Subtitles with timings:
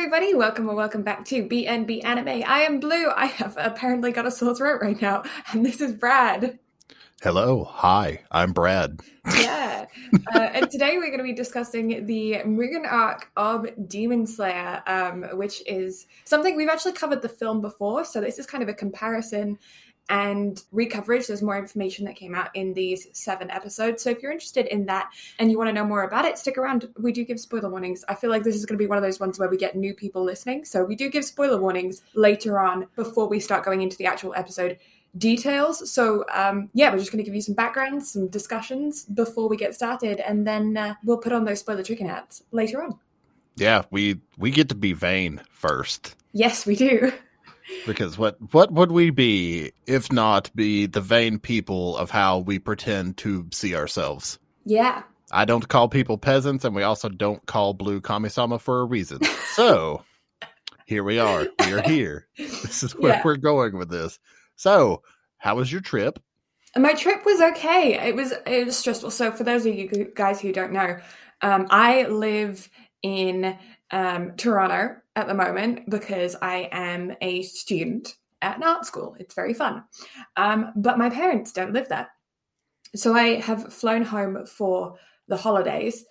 [0.00, 0.32] everybody.
[0.32, 2.42] Welcome or welcome back to BNB Anime.
[2.46, 3.10] I am Blue.
[3.14, 6.58] I have apparently got a sore throat right now, and this is Brad.
[7.20, 7.64] Hello.
[7.64, 9.02] Hi, I'm Brad.
[9.26, 9.84] Yeah.
[10.34, 15.24] uh, and today we're going to be discussing the Mugen arc of Demon Slayer, um,
[15.34, 18.06] which is something we've actually covered the film before.
[18.06, 19.58] So this is kind of a comparison
[20.10, 21.28] and recoverage.
[21.28, 24.02] There's more information that came out in these seven episodes.
[24.02, 26.58] So if you're interested in that and you want to know more about it, stick
[26.58, 26.88] around.
[26.98, 28.04] We do give spoiler warnings.
[28.08, 29.76] I feel like this is going to be one of those ones where we get
[29.76, 30.64] new people listening.
[30.64, 34.34] So we do give spoiler warnings later on before we start going into the actual
[34.34, 34.78] episode
[35.16, 35.90] details.
[35.90, 39.56] So, um, yeah, we're just going to give you some background, some discussions before we
[39.56, 42.98] get started, and then uh, we'll put on those spoiler chicken hats later on.
[43.56, 46.16] Yeah, we we get to be vain first.
[46.32, 47.12] Yes, we do.
[47.86, 52.58] Because what what would we be if not be the vain people of how we
[52.58, 54.38] pretend to see ourselves?
[54.64, 55.02] Yeah.
[55.32, 59.20] I don't call people peasants, and we also don't call Blue Kamisama for a reason.
[59.50, 60.04] So
[60.86, 61.46] here we are.
[61.66, 62.28] We are here.
[62.38, 63.22] This is where Yeah.
[63.24, 64.18] we're going with this.
[64.54, 65.02] So,
[65.38, 66.20] how was your trip?
[66.76, 67.98] My trip was okay.
[68.08, 69.10] It was it was stressful.
[69.10, 70.98] So for those of you guys who don't know,
[71.42, 72.68] um, I live
[73.02, 73.58] in
[73.90, 79.16] um, Toronto at the moment because I am a student at an art school.
[79.18, 79.84] It's very fun,
[80.36, 82.08] um, but my parents don't live there,
[82.94, 84.96] so I have flown home for
[85.28, 86.04] the holidays.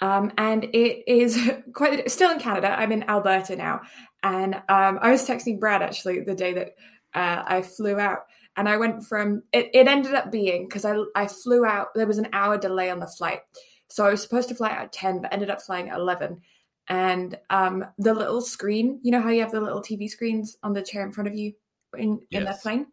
[0.00, 1.38] Um, and it is
[1.72, 2.74] quite still in Canada.
[2.76, 3.82] I'm in Alberta now,
[4.22, 6.74] and um, I was texting Brad actually the day that
[7.14, 8.20] uh, I flew out,
[8.56, 9.70] and I went from it.
[9.72, 11.88] It ended up being because I I flew out.
[11.94, 13.40] There was an hour delay on the flight,
[13.88, 16.40] so I was supposed to fly out at ten, but ended up flying at eleven.
[16.88, 20.72] And um, the little screen, you know how you have the little TV screens on
[20.72, 21.52] the chair in front of you
[21.96, 22.86] in in the plane.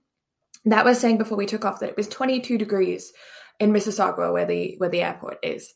[0.65, 3.13] That was saying before we took off that it was 22 degrees
[3.59, 5.73] in Mississauga, where the where the airport is,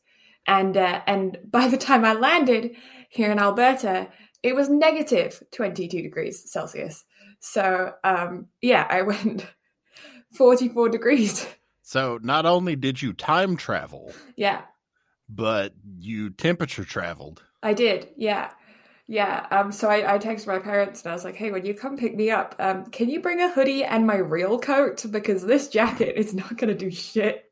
[0.47, 2.75] and uh, and by the time I landed
[3.09, 4.09] here in Alberta,
[4.44, 7.03] it was negative 22 degrees Celsius.
[7.39, 9.47] So um, yeah, I went
[10.34, 11.47] 44 degrees.
[11.86, 14.62] So, not only did you time travel, Yeah,
[15.28, 17.44] but you temperature traveled.
[17.63, 18.09] I did.
[18.18, 18.51] Yeah.
[19.07, 19.46] Yeah.
[19.51, 21.97] Um, so I, I texted my parents and I was like, hey, when you come
[21.97, 25.03] pick me up, um, can you bring a hoodie and my real coat?
[25.09, 27.51] Because this jacket is not going to do shit.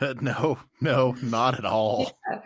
[0.20, 2.18] no, no, not at all.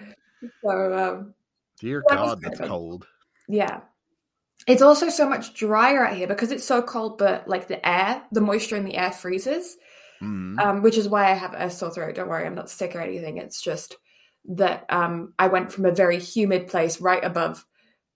[0.62, 1.34] So, um,
[1.80, 3.06] Dear That God, that's cold.
[3.48, 3.80] yeah.
[4.68, 8.22] It's also so much drier out here because it's so cold, but like the air,
[8.32, 9.76] the moisture in the air freezes,
[10.22, 10.58] Mm.
[10.58, 12.14] um, which is why I have a sore throat.
[12.14, 13.36] Don't worry, I'm not sick or anything.
[13.38, 13.96] It's just
[14.48, 17.64] that um, I went from a very humid place right above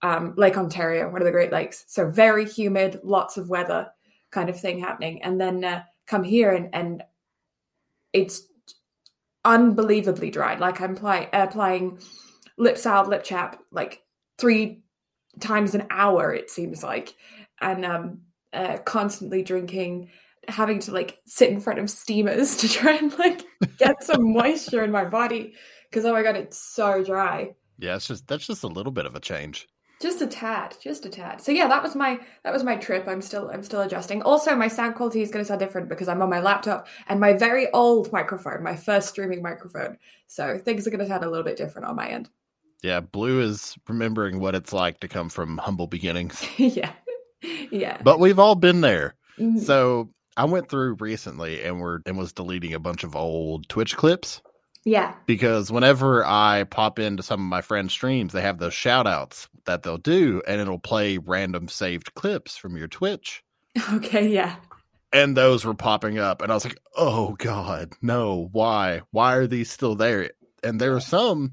[0.02, 1.84] um, Lake Ontario, one of the Great Lakes.
[1.88, 3.88] So very humid, lots of weather
[4.30, 5.22] kind of thing happening.
[5.22, 7.02] And then uh, come here and, and
[8.12, 8.42] it's
[9.44, 10.56] unbelievably dry.
[10.56, 11.98] Like I'm apply, applying
[12.56, 14.02] lip salve, lip chap, like
[14.38, 14.82] three
[15.40, 17.14] times an hour, it seems like.
[17.60, 18.20] And um,
[18.52, 20.10] uh, constantly drinking
[20.48, 23.42] having to like sit in front of steamers to try and like
[23.78, 25.54] get some moisture in my body
[25.90, 27.54] because oh my god it's so dry.
[27.78, 29.66] Yeah, it's just that's just a little bit of a change.
[30.00, 31.40] just a tad just a tad.
[31.42, 33.06] So yeah that was my that was my trip.
[33.08, 34.22] I'm still i'm still adjusting.
[34.22, 37.20] Also my sound quality is going to sound different because i'm on my laptop and
[37.20, 39.98] my very old microphone my first streaming microphone.
[40.26, 42.28] So things are going to sound a little bit different on my end.
[42.82, 46.42] Yeah, Blue is remembering what it's like to come from humble beginnings.
[46.56, 46.92] yeah.
[47.70, 48.00] Yeah.
[48.02, 49.14] But we've all been there.
[49.38, 49.60] Mhm.
[49.60, 53.96] So I went through recently and were and was deleting a bunch of old Twitch
[53.98, 54.40] clips
[54.84, 59.06] yeah because whenever I pop into some of my friends' streams, they have those shout
[59.06, 63.42] outs that they'll do and it'll play random saved clips from your Twitch.
[63.92, 64.56] okay yeah
[65.12, 68.48] And those were popping up and I was like, "Oh god, no.
[68.52, 69.02] Why?
[69.10, 70.30] Why are these still there?"
[70.62, 71.52] And there are some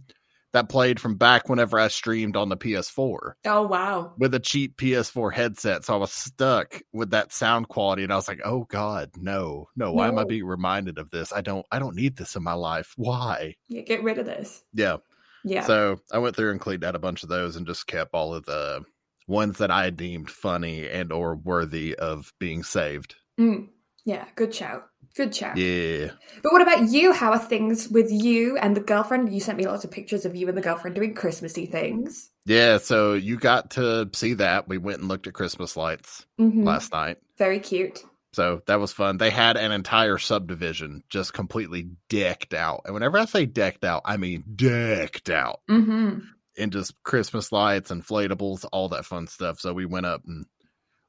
[0.54, 4.78] that played from back whenever I streamed on the PS4 oh wow with a cheap
[4.78, 5.86] PS4 headset.
[5.86, 9.68] So I was stuck with that sound quality and I was like, "Oh god, no.
[9.76, 11.32] No, why am I being reminded of this?
[11.34, 12.94] I don't I don't need this in my life.
[12.98, 14.98] Why?" yeah get rid of this Yeah.
[15.44, 18.14] yeah So I went through and cleaned out a bunch of those and just kept
[18.14, 18.84] all of the
[19.28, 23.16] ones that I deemed funny and or worthy of being saved.
[23.40, 23.68] Mm.
[24.06, 24.84] yeah good shout
[25.16, 25.58] good chat.
[25.58, 26.12] Yeah.
[26.44, 27.12] But what about you?
[27.14, 29.34] How are things with you and the girlfriend?
[29.34, 32.30] You sent me lots of pictures of you and the girlfriend doing Christmassy things.
[32.46, 34.68] Yeah, so you got to see that.
[34.68, 36.64] We went and looked at Christmas lights Mhm.
[36.66, 37.18] last night.
[37.38, 38.04] Very cute.
[38.34, 39.18] So that was fun.
[39.18, 42.82] They had an entire subdivision just completely decked out.
[42.86, 46.20] And whenever I say decked out, I mean decked out Mm-hmm.
[46.56, 49.60] in just Christmas lights, inflatables, all that fun stuff.
[49.60, 50.46] So we went up and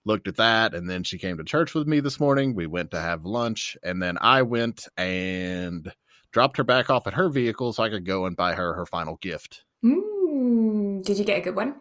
[0.08, 0.74] looked at that.
[0.74, 2.54] And then she came to church with me this morning.
[2.54, 3.76] We went to have lunch.
[3.84, 5.92] And then I went and
[6.32, 8.86] dropped her back off at her vehicle so I could go and buy her her
[8.86, 9.62] final gift.
[9.84, 11.04] Mm.
[11.04, 11.76] Did you get a good one?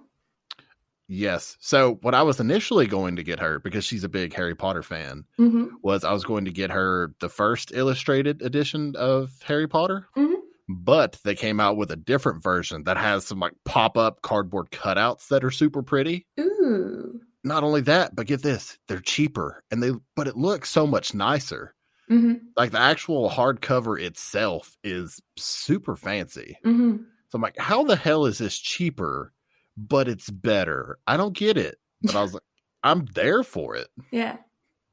[1.10, 1.56] Yes.
[1.62, 4.84] So what I was initially going to get her because she's a big Harry Potter
[4.84, 9.68] fan hmm was I was going to get her the first illustrated edition of Harry
[9.68, 10.08] Potter.
[10.18, 10.36] Mhm.
[10.68, 14.70] But they came out with a different version that has some like pop up cardboard
[14.72, 16.28] cutouts that are super pretty.
[16.40, 17.22] Ooh.
[17.44, 21.14] Not only that, but get this, they're cheaper and they but it looks so much
[21.14, 21.74] nicer.
[22.10, 26.58] hmm Like the actual hardcover itself is super fancy.
[26.64, 26.98] hmm
[27.30, 29.34] So I'm like, how the hell is this cheaper,
[29.78, 30.98] but it's better?
[31.08, 31.78] I don't get it.
[32.02, 32.44] But I was like,
[32.84, 33.88] I'm there for it.
[34.12, 34.38] Yeah.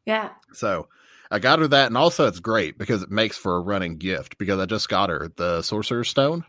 [0.07, 0.31] Yeah.
[0.53, 0.89] So
[1.31, 4.37] I got her that, and also it's great because it makes for a running gift
[4.39, 6.45] because I just got her the Sorcerer's Stone.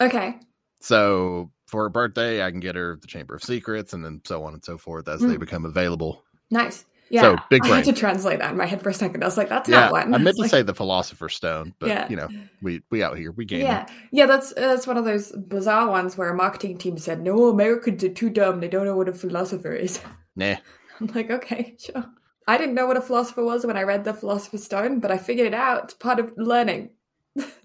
[0.00, 0.38] Okay.
[0.80, 4.44] So for her birthday, I can get her the Chamber of Secrets, and then so
[4.44, 5.40] on and so forth as they Mm.
[5.40, 6.22] become available.
[6.50, 6.84] Nice.
[7.10, 7.22] Yeah.
[7.22, 9.22] So, big I had to translate that in my head for a second.
[9.22, 10.14] I was like, that's yeah, not one.
[10.14, 12.08] I meant to like, say the Philosopher's Stone, but Yeah.
[12.08, 12.28] you know,
[12.62, 13.62] we we out here we game.
[13.62, 17.48] Yeah, yeah, that's that's one of those bizarre ones where a marketing team said, "No,
[17.48, 20.00] Americans are too dumb; they don't know what a philosopher is."
[20.36, 20.56] Nah,
[21.00, 22.04] I'm like, okay, sure.
[22.48, 25.16] I didn't know what a philosopher was when I read the Philosopher's Stone, but I
[25.18, 25.84] figured it out.
[25.84, 26.90] It's part of learning.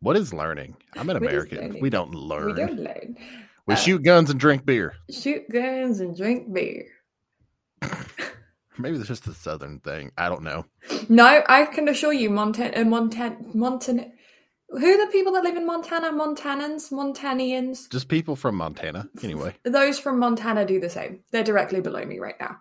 [0.00, 0.76] what is learning?
[0.96, 1.78] I'm an What American.
[1.80, 2.46] We don't learn.
[2.48, 3.16] We don't learn.
[3.66, 4.94] We Uh, shoot guns and drink beer.
[5.10, 6.86] Shoot guns and drink beer.
[8.78, 10.12] Maybe it's just a southern thing.
[10.16, 10.64] I don't know.
[11.08, 14.06] No, I can assure you, Montana, uh, Montana, Montana.
[14.70, 16.12] Who are the people that live in Montana?
[16.12, 17.88] Montanans, Montanians.
[17.90, 19.08] Just people from Montana.
[19.22, 19.56] Anyway.
[19.64, 21.20] Those from Montana do the same.
[21.32, 22.58] They're directly below me right now.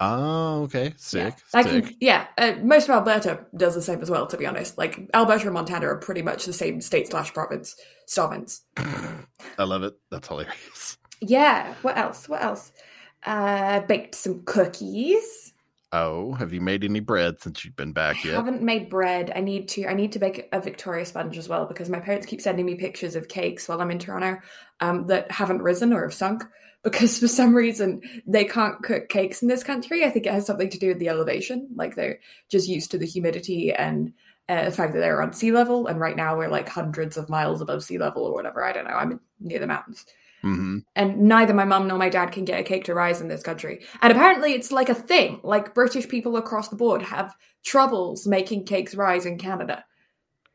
[0.00, 0.94] Oh, okay.
[0.96, 1.34] Sick.
[1.34, 1.84] Yeah, I sick.
[1.84, 4.78] can, yeah uh, most of Alberta does the same as well, to be honest.
[4.78, 7.74] Like, Alberta and Montana are pretty much the same state slash province.
[8.06, 8.62] Sovereigns.
[8.76, 9.94] I love it.
[10.10, 10.98] That's hilarious.
[11.20, 12.28] Yeah, what else?
[12.28, 12.72] What else?
[13.24, 15.52] Uh, baked some cookies.
[15.90, 19.32] Oh, have you made any bread since you've been back I haven't made bread.
[19.34, 19.86] I need to.
[19.86, 22.74] I need to bake a Victoria sponge as well because my parents keep sending me
[22.74, 24.38] pictures of cakes while I'm in Toronto
[24.80, 26.44] um, that haven't risen or have sunk
[26.90, 30.04] because for some reason they can't cook cakes in this country.
[30.04, 31.68] I think it has something to do with the elevation.
[31.74, 32.20] Like they're
[32.50, 34.12] just used to the humidity and
[34.48, 35.86] uh, the fact that they're on sea level.
[35.86, 38.64] And right now we're like hundreds of miles above sea level or whatever.
[38.64, 38.94] I don't know.
[38.94, 40.04] I'm near the mountains
[40.42, 43.28] hmm and neither my mum nor my dad can get a cake to rise in
[43.28, 43.84] this country.
[44.02, 45.40] And apparently, it's like a thing.
[45.42, 49.84] Like British people across the board have troubles making cakes rise in Canada.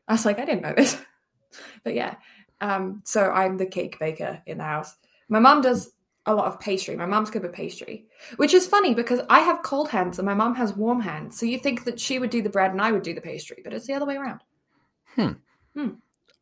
[0.08, 0.96] I was like, I didn't know this,
[1.84, 2.16] but yeah.
[2.60, 4.94] Um, so I'm the cake baker in the house.
[5.28, 5.90] My mum does
[6.26, 6.96] a lot of pastry.
[6.96, 8.06] My mom's good with pastry,
[8.36, 11.38] which is funny because I have cold hands and my mom has warm hands.
[11.38, 13.58] So you think that she would do the bread and I would do the pastry,
[13.62, 14.40] but it's the other way around.
[15.16, 15.32] Hmm.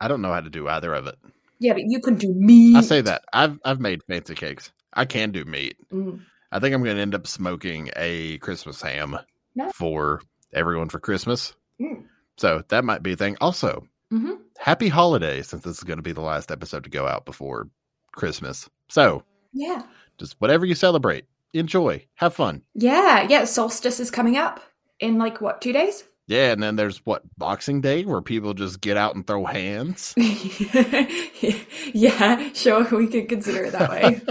[0.00, 1.16] I don't know how to do either of it.
[1.58, 2.76] Yeah, but you can do meat.
[2.76, 4.72] I say that I've I've made fancy cakes.
[4.94, 5.76] I can do meat.
[5.92, 6.20] Mm.
[6.50, 9.16] I think I'm going to end up smoking a Christmas ham
[9.54, 9.72] Nice.
[9.72, 10.20] for
[10.52, 11.54] everyone for Christmas.
[11.80, 12.04] Mm.
[12.36, 13.36] So that might be a thing.
[13.40, 14.38] Also, Mhm.
[14.58, 17.68] happy holidays since this is going to be the last episode to go out before
[18.12, 18.68] Christmas.
[18.88, 19.22] So
[19.52, 19.82] Yeah.
[20.18, 22.62] just whatever you celebrate, enjoy, have fun.
[22.74, 24.60] Yeah, yeah, solstice is coming up
[25.00, 26.04] in like what, two days?
[26.28, 30.14] Yeah, and then there's what Boxing Day where people just get out and throw hands.
[31.92, 34.20] yeah, sure, we could consider it that way.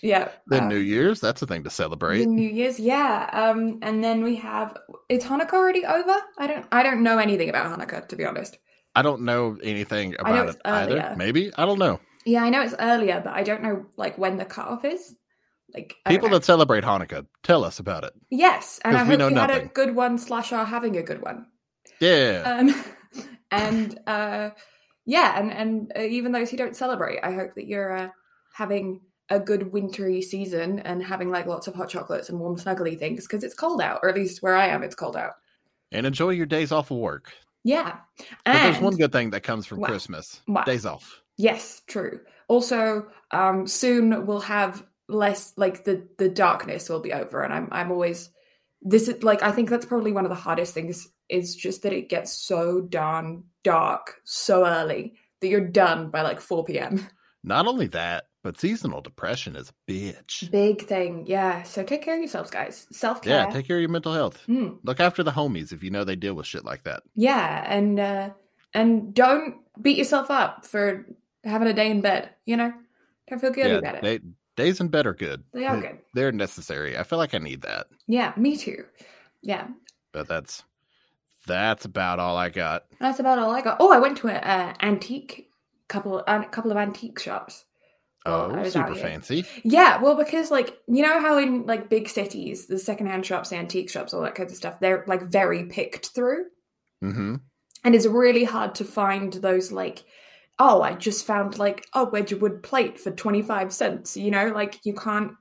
[0.00, 0.28] Yeah.
[0.46, 2.26] then uh, New Year's, that's a thing to celebrate.
[2.26, 3.28] New Year's, yeah.
[3.32, 4.76] Um, and then we have
[5.08, 6.14] is Hanukkah already over?
[6.38, 8.58] I don't I don't know anything about Hanukkah, to be honest.
[8.94, 10.92] I don't know anything about it either.
[10.92, 11.14] earlier.
[11.16, 12.00] Maybe I don't know.
[12.24, 15.14] Yeah, I know it's earlier, but I don't know like when the cutoff is.
[15.74, 18.14] Like People that celebrate Hanukkah, tell us about it.
[18.30, 21.46] Yes, and I hope you had a good one slash are having a good one.
[22.00, 22.84] Yeah, um,
[23.50, 24.50] and uh,
[25.04, 28.08] yeah, and and uh, even those who don't celebrate, I hope that you're uh,
[28.54, 32.98] having a good wintry season and having like lots of hot chocolates and warm snuggly
[32.98, 35.32] things because it's cold out, or at least where I am, it's cold out.
[35.92, 37.32] and enjoy your days off of work.
[37.62, 37.98] Yeah,
[38.46, 39.90] But there's one good thing that comes from What?
[39.90, 40.64] Christmas: What?
[40.64, 41.20] days off.
[41.38, 42.20] Yes, true.
[42.48, 47.68] Also, um, soon we'll have less like the the darkness will be over, and I'm
[47.72, 48.28] I'm always
[48.82, 51.92] this is like I think that's probably one of the hardest things is just that
[51.92, 57.06] it gets so darn dark so early that you're done by like 4 p.m.
[57.44, 60.50] Not only that, but seasonal depression is a bitch.
[60.50, 61.62] Big thing, yeah.
[61.64, 62.86] So take care of yourselves, guys.
[62.90, 63.44] Self care.
[63.46, 64.42] Yeah, take care of your mental health.
[64.48, 67.02] Mm, Look after the homies if you know they deal with shit like that.
[67.14, 68.30] yeah, and uh,
[68.74, 71.06] and don't beat yourself up for
[71.44, 72.30] having a day in bed.
[72.44, 72.72] You know,
[73.28, 74.02] don't feel guilty yeah, about it.
[74.02, 74.20] they,
[74.62, 75.44] days in bed are good.
[75.52, 75.98] They are good.
[76.14, 76.98] They're necessary.
[76.98, 77.86] I feel like I need that.
[78.06, 78.84] Yeah, me too.
[79.42, 79.68] Yeah,
[80.12, 80.64] But that's
[81.46, 82.86] that's about all I got.
[83.00, 83.76] that's about all I got.
[83.80, 85.50] Oh, I went to a uh, antique
[85.88, 87.64] couple a couple of antique shops.
[88.26, 89.46] Oh, super fancy.
[89.62, 93.88] Yeah, well, because like you know how in like big cities, the secondhand shops, antique
[93.88, 96.46] shops, all that kind of stuff, they're like very picked through.
[97.02, 97.36] Mm-hmm.
[97.84, 100.02] and it's really hard to find those like
[100.58, 104.16] oh, I just found like a Wedgwood plate for 25 cents.
[104.16, 105.32] You know, like you can't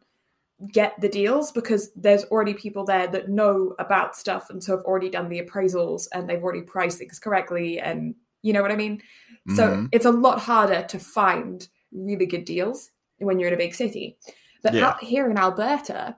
[0.74, 4.86] get the deals because there's already people there that know about stuff and so have
[4.86, 7.80] already done the appraisals and they've already priced things correctly.
[7.80, 9.02] And you know what I mean?
[9.50, 9.90] So Mhm.
[9.92, 14.18] it's a lot harder to find really good deals when you're in a big city.
[14.64, 14.88] But Yeah.
[14.88, 16.18] out here in Alberta,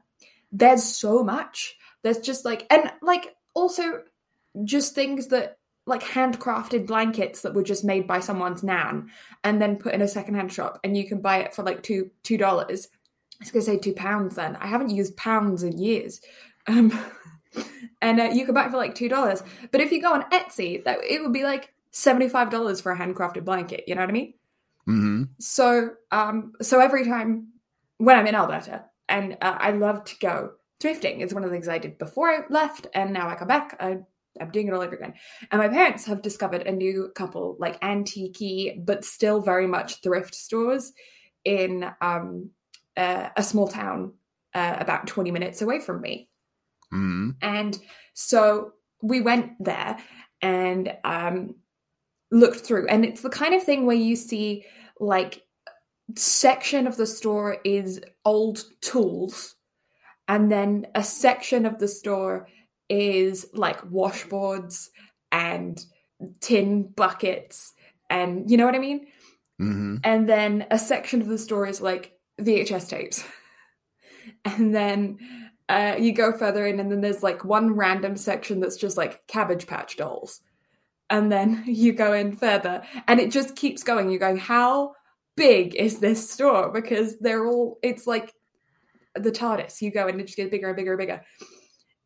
[0.51, 1.77] there's so much.
[2.01, 4.03] There's just like, and like also
[4.63, 5.58] just things that
[5.89, 9.09] like handcrafted blankets that were just made by someone's nan
[9.43, 12.11] and then put in a secondhand shop and you can buy it for like two
[12.23, 12.87] two dollars.
[13.41, 14.55] I was gonna say two pounds then.
[14.57, 16.21] I haven't used pounds in years.
[16.67, 16.97] Um,
[18.01, 19.43] and uh, you can buy it for like two dollars.
[19.71, 22.97] But if you go on Etsy, that it would be like seventy-five dollars for a
[22.97, 23.83] handcrafted blanket.
[23.87, 24.33] You know what I mean?
[24.85, 27.49] hmm So, um, so every time
[27.97, 31.19] when I'm in Alberta, and uh, I love to go thrifting.
[31.19, 33.75] It's one of the things I did before I left, and now I come back.
[33.79, 33.99] I,
[34.39, 35.13] I'm doing it all over again.
[35.51, 40.35] And my parents have discovered a new couple, like antique but still very much thrift
[40.35, 40.93] stores
[41.45, 42.51] in um,
[42.97, 44.13] uh, a small town
[44.53, 46.29] uh, about 20 minutes away from me.
[46.91, 47.77] hmm And
[48.13, 49.97] so we went there
[50.41, 51.55] and um,
[52.31, 54.65] looked through, and it's the kind of thing where you see
[54.99, 55.43] like
[56.15, 59.55] section of the store is old tools,
[60.27, 62.47] and then a section of the store
[62.89, 64.89] is like washboards
[65.31, 65.83] and
[66.41, 67.73] tin buckets,
[68.09, 69.07] and you know what I mean.
[69.57, 73.23] hmm And then a section of the store is like VHS tapes.
[74.45, 75.17] And then
[75.69, 79.25] uh, you go further in, and then there's like one random section that's just like
[79.27, 80.41] Cabbage Patch dolls.
[81.09, 84.09] And then you go in further, and it just keeps going.
[84.09, 84.93] You're going, how
[85.35, 86.71] big is this store?
[86.71, 88.33] Because they're all, it's like
[89.15, 89.81] the TARDIS.
[89.81, 91.21] You go in, and it just gets bigger and bigger and bigger.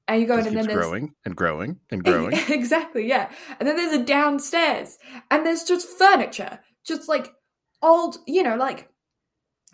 [0.07, 2.37] And you go in, and then there's growing and growing and growing.
[2.49, 3.31] exactly, yeah.
[3.59, 4.97] And then there's a downstairs,
[5.31, 7.33] and there's just furniture, just like
[7.81, 8.89] old, you know, like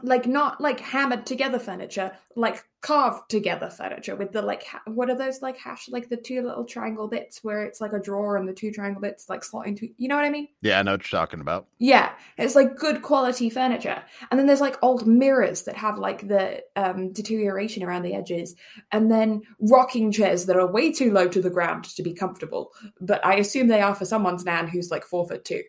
[0.01, 5.09] like not like hammered together furniture, like carved together furniture with the like ha- what
[5.09, 8.38] are those like hash like the two little triangle bits where it's like a drawer
[8.38, 10.48] and the two triangle bits like slot into you know what I mean?
[10.62, 11.67] yeah, I know what you're talking about.
[11.79, 14.01] Yeah, it's like good quality furniture.
[14.29, 18.55] And then there's like old mirrors that have like the um, deterioration around the edges.
[18.91, 22.71] And then rocking chairs that are way too low to the ground to be comfortable.
[23.01, 25.63] But I assume they are for someone's nan who's like four foot two.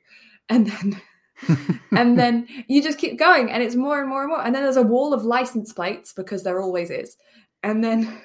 [0.49, 1.01] And then.
[1.97, 4.45] and then you just keep going and it's more and more and more.
[4.45, 7.17] And then there's a wall of license plates because there always is.
[7.63, 8.21] And then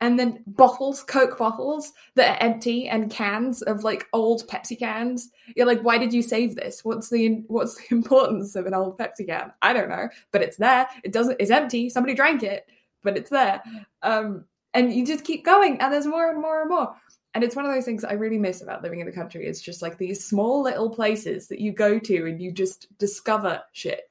[0.00, 5.30] and then bottles coke bottles that are empty and cans of like old pepsi cans.
[5.56, 6.84] You're like why did you save this?
[6.84, 9.52] What's the what's the importance of an old pepsi can?
[9.62, 10.88] I don't know but it's there.
[11.04, 11.88] It doesn't it's empty.
[11.88, 12.66] Somebody drank it
[13.02, 13.62] but it's there.
[14.02, 14.44] Um
[14.74, 16.94] and you just keep going and there's more and more and more
[17.38, 19.60] and it's one of those things i really miss about living in the country it's
[19.60, 24.10] just like these small little places that you go to and you just discover shit.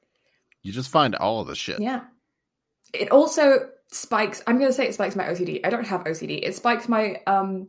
[0.62, 1.78] You just find all of the shit.
[1.78, 2.04] yeah.
[2.94, 6.40] It also spikes i'm going to say it spikes my ocd i don't have ocd
[6.42, 7.68] it spikes my um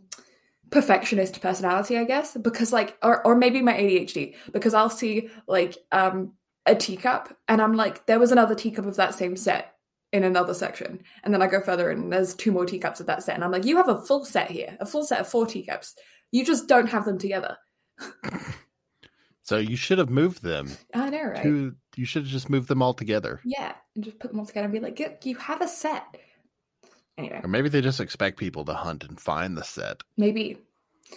[0.70, 5.78] perfectionist personality i guess because like or, or maybe my adhd because i'll see like
[5.92, 6.32] um
[6.66, 9.76] a teacup and i'm like there was another teacup of that same set
[10.12, 13.22] in another section and then i go further and there's two more teacups of that
[13.24, 15.46] set and i'm like you have a full set here a full set of four
[15.46, 15.96] teacups
[16.32, 17.58] you just don't have them together
[19.44, 20.70] So you should have moved them.
[20.94, 23.42] i know right To, you should have just moved them all together.
[23.44, 26.04] yeah and just put them all together and be like "Look, you have a set
[27.18, 30.02] anyway Or maybe they just expect people to hunt and find the set.
[30.18, 30.58] maybe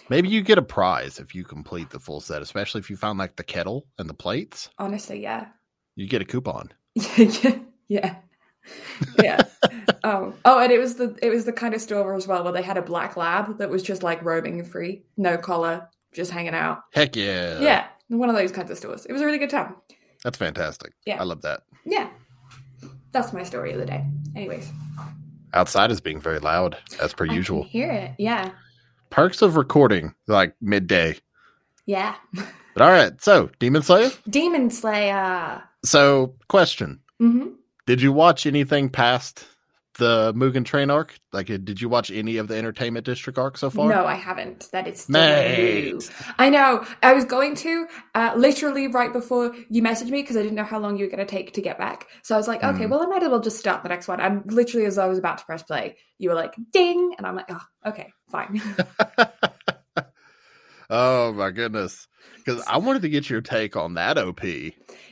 [0.09, 3.19] Maybe you get a prize if you complete the full set, especially if you found
[3.19, 4.69] like the kettle and the plates.
[4.79, 5.47] honestly yeah
[5.95, 6.71] You get a coupon.
[7.17, 7.57] yeah,
[7.87, 8.15] yeah,
[9.21, 9.41] yeah.
[10.03, 12.53] oh, oh, and it was the it was the kind of store as well where
[12.53, 16.53] they had a black lab that was just like roaming free, no collar, just hanging
[16.53, 16.79] out.
[16.93, 17.59] Heck yeah.
[17.59, 19.05] yeah, one of those kinds of stores.
[19.05, 19.75] It was a really good time.
[20.23, 20.93] That's fantastic.
[21.05, 21.19] Yeah.
[21.21, 21.61] I love that.
[21.85, 22.09] Yeah,
[23.11, 24.05] that's my story of the day.
[24.35, 24.71] Anyways,
[25.53, 27.63] Outside is being very loud, as per I usual.
[27.63, 28.11] hear it.
[28.17, 28.51] Yeah,
[29.09, 31.15] Perks of recording like midday.
[31.85, 32.15] yeah.
[32.75, 34.09] But all right, so Demon Slayer.
[34.27, 35.61] Demon Slayer.
[35.85, 37.49] So, question: hmm
[37.85, 39.45] Did you watch anything past
[39.99, 41.19] the Mugen Train arc?
[41.33, 43.89] Like, uh, did you watch any of the Entertainment District arc so far?
[43.89, 44.69] No, I haven't.
[44.71, 46.01] That is new.
[46.39, 46.85] I know.
[47.03, 50.63] I was going to uh, literally right before you messaged me because I didn't know
[50.63, 52.07] how long you were going to take to get back.
[52.23, 52.89] So I was like, okay, Mhm.
[52.89, 54.19] well, I might as well just start the next one.
[54.21, 57.35] And literally, as I was about to press play, you were like, "Ding," and I'm
[57.35, 58.61] like, "Oh, okay, fine."
[60.89, 62.07] oh my goodness!
[62.37, 64.43] Because I wanted to get your take on that OP.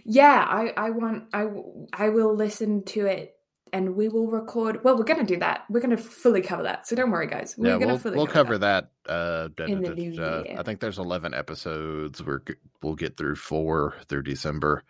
[0.06, 1.48] yeah, I, I want, I
[1.94, 3.36] I will listen to it
[3.74, 4.84] and we will record.
[4.84, 5.64] Well, we're going to do that.
[5.70, 6.88] We're going to fully cover that.
[6.88, 7.56] So don't worry, guys.
[7.58, 8.92] We're yeah, going to we'll, fully we'll cover cover that.
[9.08, 10.56] uh, In da- the da- new da- year.
[10.60, 12.22] I think there's 11 episodes.
[12.22, 12.42] we're
[12.82, 14.84] we'll get through four through December.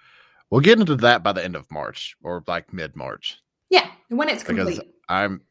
[0.49, 3.37] We'll get into that by the end of March or like mid March
[3.69, 4.79] Yeah, when it's because.
[5.07, 5.41] I'm.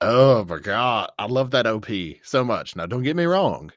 [0.00, 1.86] Oh my god, I love that OP
[2.24, 2.74] so much.
[2.74, 3.70] Now, don't get me wrong.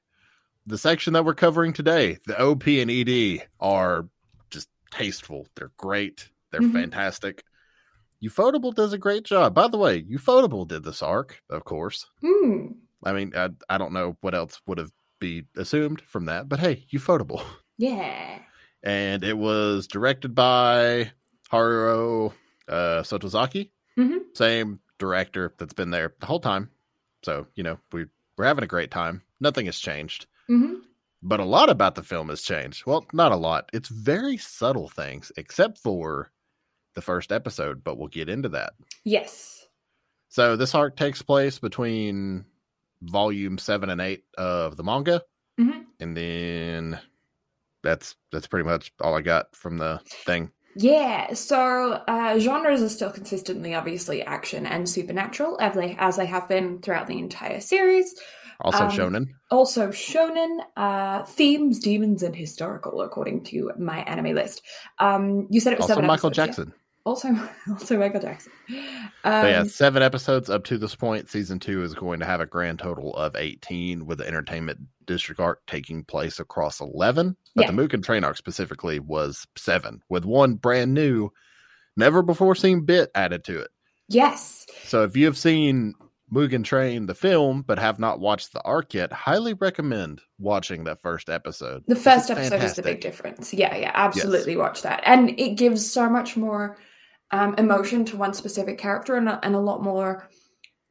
[0.68, 4.08] The section that we're covering today, the OP and ED are
[4.50, 5.48] just tasteful.
[5.56, 6.30] They're great.
[6.52, 6.74] They're Mhm.
[6.74, 7.44] fantastic.
[8.24, 9.54] Ufotable does a great job.
[9.54, 12.08] By the way, Ufotable did this arc, of course.
[12.22, 12.68] Hmm.
[13.04, 16.60] I mean, I, I don't know what else would have be assumed from that, but
[16.60, 17.44] hey, Ufotable.
[17.78, 18.40] Yeah.
[18.84, 21.12] And it was directed by
[21.52, 22.34] Haruo
[22.68, 24.20] uh, Sotozaki, Mhm.
[24.36, 26.72] same director that's been there the whole time.
[27.24, 28.06] So you know we
[28.38, 29.22] we're having a great time.
[29.40, 30.76] Nothing has changed, hmm
[31.24, 32.86] but a lot about the film has changed.
[32.86, 33.70] Well, not a lot.
[33.74, 36.32] It's very subtle things, except for
[36.94, 37.84] the first episode.
[37.84, 38.74] But we'll get into that.
[39.06, 39.66] Yes.
[40.30, 42.46] So this arc takes place between
[43.02, 45.24] volume seven and eight of the manga,
[45.60, 45.86] Mhm.
[46.00, 47.00] and then
[47.82, 50.52] that's that's pretty much all I got from the thing.
[50.76, 56.26] Yeah, so uh, genres are still consistently, obviously, action and supernatural, as they, as they
[56.26, 58.14] have been throughout the entire series.
[58.62, 59.26] Also Um, shonen.
[59.52, 64.62] Also, shonen, uh, themes, demons, and historical, according to my anime list.
[65.00, 66.46] Um, you said it was Also seven Michael episodes, yeah?
[66.46, 66.74] Jackson.
[67.04, 67.28] Also,
[67.70, 68.52] also Michael Jackson.
[69.24, 71.30] But yeah, Um, seven episodes up to this point.
[71.30, 75.40] Season two is going to have a grand total of 18, with the entertainment district
[75.40, 77.36] arc taking place across 11.
[77.56, 77.72] But Yeah.
[77.72, 81.30] the Mugen Train arc specifically was seven, with one brand new,
[81.96, 83.70] never before seen bit added to it.
[84.08, 84.66] yes.
[84.86, 85.94] So if you have seen
[86.34, 91.02] Mugen Train, the film, but have not watched the arc yet, highly recommend watching that
[91.02, 91.84] first episode.
[91.88, 93.54] The first is episode is the big difference.
[93.54, 95.02] Yeah, yeah, absolutely watch that.
[95.06, 96.78] And it gives so much more
[97.32, 100.28] um, emotion to one specific character and a, and a lot more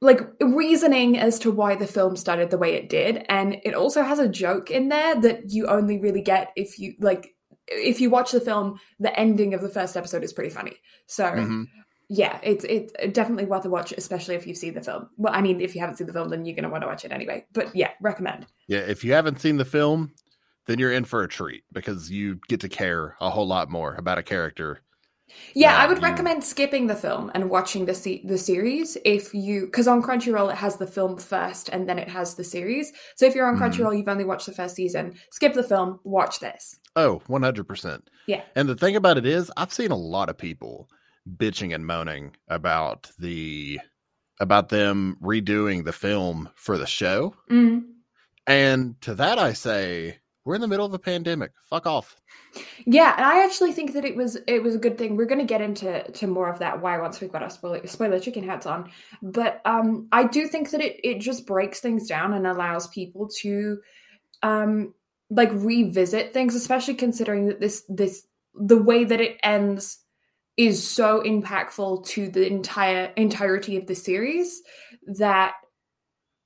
[0.01, 3.25] like reasoning as to why the film started the way it did.
[3.29, 6.95] And it also has a joke in there that you only really get if you
[7.01, 7.35] like
[7.67, 10.75] if you watch the film, the ending of the first episode is pretty funny.
[11.07, 11.65] So Mhm.
[12.09, 15.09] Yeah, it's it's definitely worth a watch, especially if you've seen the film.
[15.17, 17.05] Well, I mean, if you haven't seen the film, then you're gonna want to watch
[17.05, 17.47] it anyway.
[17.53, 18.47] But yeah, recommend.
[18.69, 20.13] Yeah, if you haven't seen the film,
[20.67, 23.95] then you're in for a treat because you get to care a whole lot more
[23.95, 24.81] about a character.
[25.55, 29.33] Yeah, I would you- recommend skipping the film and watching the se- the series if
[29.35, 32.93] you because on Crunchyroll it has the film first and then it has the series.
[33.17, 33.61] So if you're on Mhm.
[33.73, 35.15] Crunchyroll, you've only watched the first season.
[35.33, 36.79] Skip the film, watch this.
[36.95, 38.09] Oh, 100%.
[38.27, 38.43] Yeah.
[38.55, 40.89] And the thing about it is, I've seen a lot of people
[41.29, 43.81] bitching and moaning about the
[44.41, 47.35] about them redoing the film for the show.
[47.51, 47.85] Mm.
[48.47, 51.53] And to that I say, we're in the middle of a pandemic.
[51.71, 52.17] Fuck off.
[52.87, 55.17] Yeah, and I actually think that it was it was a good thing.
[55.17, 57.87] We're going to get into to more of that why once we've got our spoiler,
[57.87, 58.91] spoiler chicken hats on.
[59.23, 63.29] But um, I do think that it it just breaks things down and allows people
[63.41, 63.81] to
[64.43, 64.95] um
[65.31, 70.04] like revisit things, especially considering that this this the way that it ends
[70.57, 74.63] is so impactful to the entire entirety of the series
[75.07, 75.55] that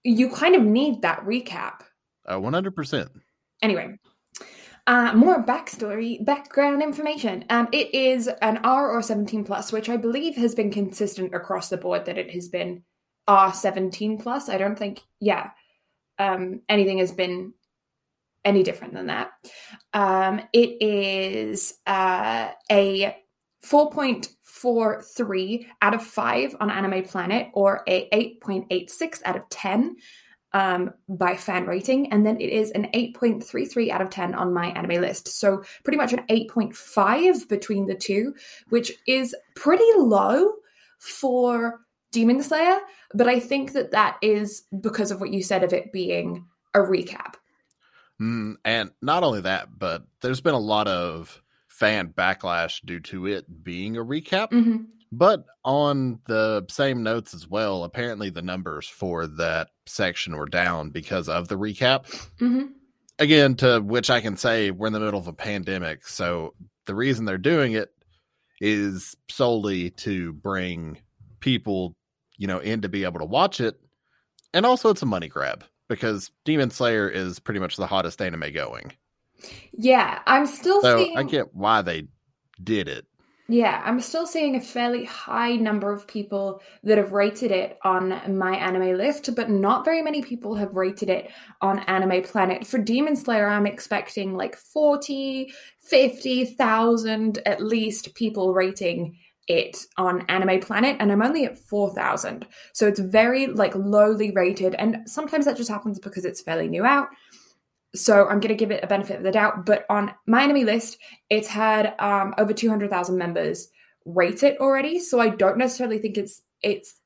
[0.05, 1.83] you kind of need that recap
[2.27, 3.09] Uh, 100%.
[3.63, 3.99] Anyway,
[4.87, 7.45] uh, more backstory, background information.
[7.51, 11.69] Um, it is an R or 17 plus, which I believe has been consistent across
[11.69, 12.85] the board that it has been
[13.27, 14.49] R 17 plus.
[14.49, 15.51] I don't think, yeah,
[16.19, 17.53] um, anything has been
[18.45, 19.31] any different than that.
[19.93, 23.17] Um, it is uh, a
[23.71, 29.97] 4.43 out of 5 on Anime Planet or a 8.86 out of 10
[30.53, 34.69] um, by fan rating, and then it is an 8.33 out of 10 on my
[34.69, 35.29] anime list.
[35.29, 38.35] So pretty much an 8.5 between the two,
[38.71, 40.53] which is pretty low
[40.99, 41.81] for
[42.13, 42.79] Demon Slayer,
[43.13, 46.79] but I think that that is because of what you said of it being a
[46.79, 47.35] recap.
[48.21, 51.43] Mm, and not only that, but there's been a lot of
[51.79, 54.51] fan backlash due to it being a recap.
[54.51, 54.85] Mm-hmm.
[55.11, 60.91] But on the same notes as well, apparently the numbers for that section were down
[60.91, 62.07] because of the recap.
[62.41, 62.67] Mm-hmm.
[63.19, 66.07] Again, to which I can say we're in the middle of a pandemic.
[66.07, 66.55] So
[66.87, 67.91] the reason they're doing it
[68.61, 70.99] is solely to bring
[71.41, 71.97] people,
[72.37, 73.81] you know, in to be able to watch it.
[74.53, 78.53] And also it's a money grab because Demon Slayer is pretty much the hottest anime
[78.53, 78.93] going.
[79.73, 81.17] Yeah, I'm still So seeing.
[81.17, 82.09] I get why they
[82.63, 83.07] did it.
[83.51, 88.37] Yeah, I'm still seeing a fairly high number of people that have rated it on
[88.37, 91.31] my anime list, but not very many people have rated it
[91.63, 92.67] on Anime Planet.
[92.67, 100.61] For Demon Slayer, I'm expecting like 40, 50,000 at least people rating it on Anime
[100.61, 102.47] Planet, and I'm only at 4,000.
[102.75, 106.85] So it's very like lowly rated, and sometimes that just happens because it's fairly new
[106.85, 107.09] out.
[108.01, 109.67] So I'm going to give it a benefit of the doubt.
[109.67, 110.99] But on my anime list,
[111.31, 113.69] it's had um, over 200,000 members
[114.05, 115.01] rate it already.
[115.01, 116.99] So I don't necessarily think it's it's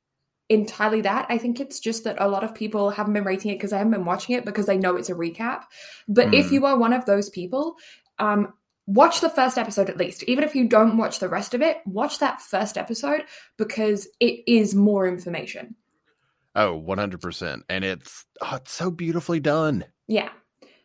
[0.49, 1.27] entirely that.
[1.29, 3.79] I think it's just that a lot of people haven't been rating it because they
[3.79, 5.65] haven't been watching it because they know it's a recap.
[6.09, 6.39] But mm.
[6.39, 6.55] if hmm.
[6.55, 7.77] you are one of those people,
[8.19, 8.53] um,
[8.87, 10.23] watch the first episode at least.
[10.25, 13.25] Even if you don't watch the rest of it, watch that first episode
[13.57, 15.77] because it is more information.
[16.55, 17.63] Oh, 100%.
[17.69, 19.85] And it's oh, it's so beautifully done.
[20.07, 20.29] Yeah.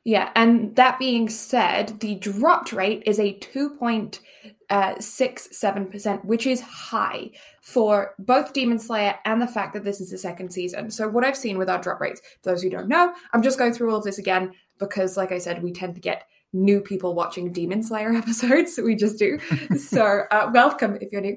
[0.08, 8.16] Yeah, and that being said, the dropped rate is a 2.67%, which is high for
[8.18, 10.92] both Demon Slayer and the fact that this is the second season.
[10.92, 13.60] So, what I've seen with our drop rates, for those who don't know, I'm just
[13.60, 16.80] going through all of this again because, like I said, we tend to get new
[16.80, 18.80] people watching Demon Slayer episodes.
[18.82, 19.38] we just do.
[19.78, 21.36] so, uh, welcome if you're new.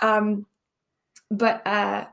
[0.00, 0.46] Um,
[1.30, 2.06] but uh,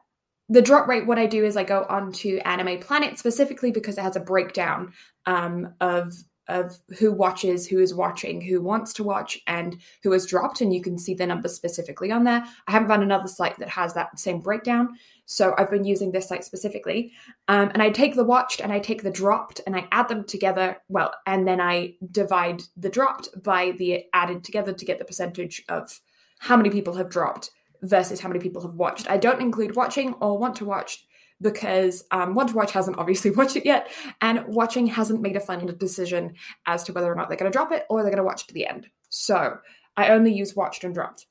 [0.50, 4.02] the drop rate, what I do is I go onto Anime Planet specifically because it
[4.02, 4.94] has a breakdown
[5.26, 6.14] um, of
[6.48, 10.74] of who watches, who is watching, who wants to watch, and who has dropped, and
[10.74, 12.42] you can see the numbers specifically on there.
[12.68, 14.90] I haven't found another site that has that same breakdown,
[15.26, 17.12] so I've been using this site specifically.
[17.50, 20.24] Um, and I take the watched and I take the dropped and I add them
[20.24, 20.78] together.
[20.88, 25.64] Well, and then I divide the dropped by the added together to get the percentage
[25.68, 26.00] of
[26.40, 29.10] how many people have dropped versus how many people have watched.
[29.10, 31.06] I don't include watching or want to watch
[31.42, 35.40] because um, Want to Watch hasn't obviously watched it yet, and Watching hasn't made a
[35.40, 36.34] final decision
[36.66, 38.44] as to whether or not they're going to drop it or they're going to watch
[38.44, 38.88] it to the end.
[39.10, 39.58] So
[39.96, 41.26] I only use Watched and Dropped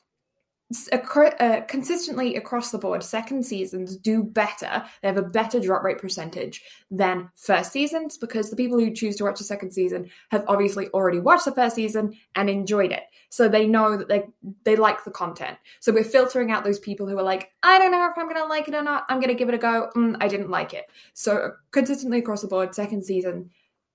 [0.73, 4.85] uh, consistently across the board, second seasons do better.
[5.01, 9.17] They have a better drop rate percentage than first seasons because the people who choose
[9.17, 13.05] to watch the second season have obviously already watched the first season and enjoyed it.
[13.29, 14.25] So they know that they
[14.65, 15.57] they like the content.
[15.81, 18.41] So we're filtering out those people who are like, I don't know if I'm going
[18.41, 19.05] to like it or not.
[19.09, 19.91] I'm going to give it a go.
[19.95, 20.87] Mm, I didn't like it.
[21.15, 23.51] So consistently across the board, second season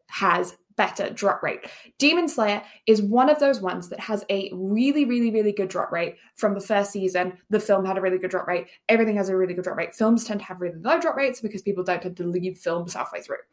[0.08, 1.60] has better drop rate.
[2.00, 5.92] Demon Slayer is one of those ones that has a really, really, really good drop
[5.92, 7.38] rate from the first season.
[7.52, 8.66] The film had a really good drop rate.
[8.90, 9.94] Everything has a really good drop rate.
[9.94, 12.96] Films tend to have really low drop rates because people don't tend to leave films
[12.96, 13.44] halfway through.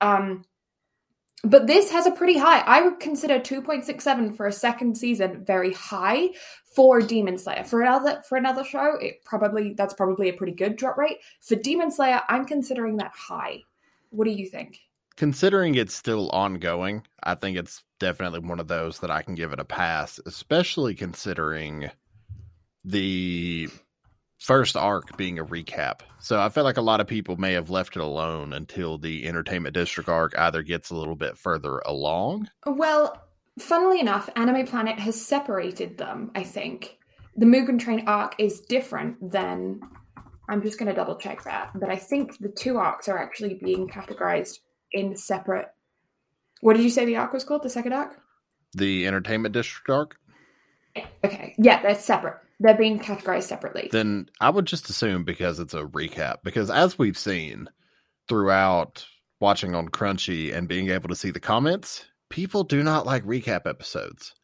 [0.00, 0.44] Um,
[1.42, 2.60] but this has a pretty high.
[2.60, 6.28] I would consider 2.67 for a second season very high
[6.72, 7.64] for Demon Slayer.
[7.64, 11.18] For another for another show, it probably that's probably a pretty good drop rate.
[11.40, 13.62] For Demon Slayer, I'm considering that high.
[14.10, 14.78] What do you think?
[15.16, 19.52] Considering it's still ongoing, I think it's definitely one of those that I can give
[19.52, 21.90] it a pass, especially considering
[22.84, 23.68] the
[24.38, 26.00] first arc being a recap.
[26.20, 29.26] So I feel like a lot of people may have left it alone until the
[29.26, 32.50] Entertainment District arc either gets a little bit further along.
[32.66, 33.22] Well,
[33.58, 36.98] funnily enough, Anime Planet has separated them, I think.
[37.36, 39.80] The Mugen Train arc is different than
[40.48, 43.54] I'm just going to double check that, but I think the two arcs are actually
[43.54, 44.58] being categorized
[44.92, 45.68] in separate.
[46.60, 47.62] What did you say the arc was called?
[47.62, 48.18] The second arc?
[48.74, 50.16] The Entertainment District arc.
[51.24, 52.38] Okay, yeah, they're separate.
[52.60, 53.88] They're being categorized separately.
[53.90, 56.36] Then I would just assume because it's a recap.
[56.44, 57.68] Because as we've seen
[58.28, 59.04] throughout
[59.40, 63.66] watching on Crunchy and being able to see the comments, people do not like recap
[63.66, 64.34] episodes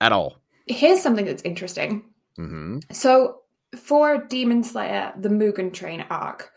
[0.00, 0.36] at all.
[0.66, 2.04] Here's something that's interesting.
[2.38, 2.78] Mm-hmm.
[2.92, 3.40] So
[3.76, 6.51] for Demon Slayer, the Mugen Train arc,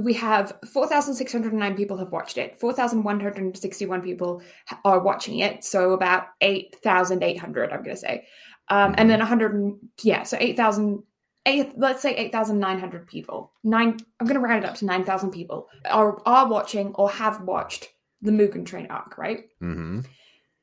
[0.00, 2.58] we have 4,609 people have watched it.
[2.58, 4.42] 4,161 people
[4.84, 5.64] are watching it.
[5.64, 8.26] So about 8,800, I'm going to say.
[8.68, 11.02] Um, and then 100, yeah, so 8,000,
[11.46, 13.52] eight, let's say 8,900 people.
[13.64, 17.42] Nine, I'm going to round it up to 9,000 people are, are watching or have
[17.42, 17.88] watched
[18.20, 19.44] the Mugen Train arc, right?
[19.62, 20.00] Mm-hmm.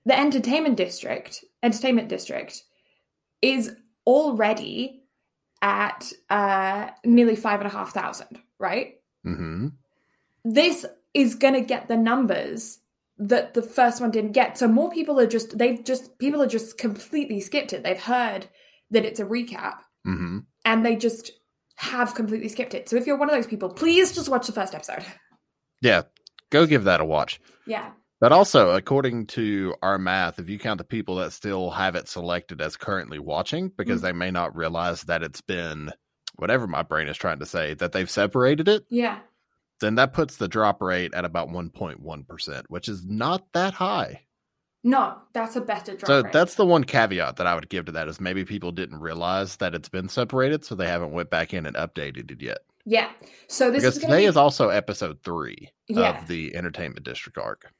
[0.05, 2.63] The entertainment district, entertainment district
[3.41, 3.75] is
[4.07, 5.03] already
[5.61, 8.95] at uh, nearly five and a half thousand, right?
[9.25, 9.67] Mm-hmm.
[10.45, 12.79] This is going to get the numbers
[13.17, 14.57] that the first one didn't get.
[14.57, 17.83] So more people are just, they've just, people are just completely skipped it.
[17.83, 18.47] They've heard
[18.91, 20.39] that it's a recap mm-hmm.
[20.63, 21.31] and they just
[21.75, 22.87] have completely skipped it.
[22.87, 25.05] So if you're one of those people, please just watch the first episode.
[25.81, 26.03] Yeah,
[26.49, 27.41] go give that a watch.
[27.67, 27.91] Yeah.
[28.21, 32.09] But also, according to our math, if you count the people that still have it
[32.09, 34.07] selected as currently watching, because mm-hmm.
[34.07, 35.91] they may not realize that it's been
[36.39, 38.85] whatever my brain is trying to say, that they've separated it.
[38.89, 39.19] Yeah.
[39.79, 44.25] Then that puts the drop rate at about 1.1%, which is not that high.
[44.83, 46.31] No, that's a better drop so rate.
[46.31, 49.57] that's the one caveat that I would give to that is maybe people didn't realize
[49.57, 52.59] that it's been separated, so they haven't went back in and updated it yet.
[52.85, 53.09] Yeah.
[53.47, 54.25] So this because is today be...
[54.25, 56.21] is also episode three yeah.
[56.21, 57.71] of the Entertainment District arc.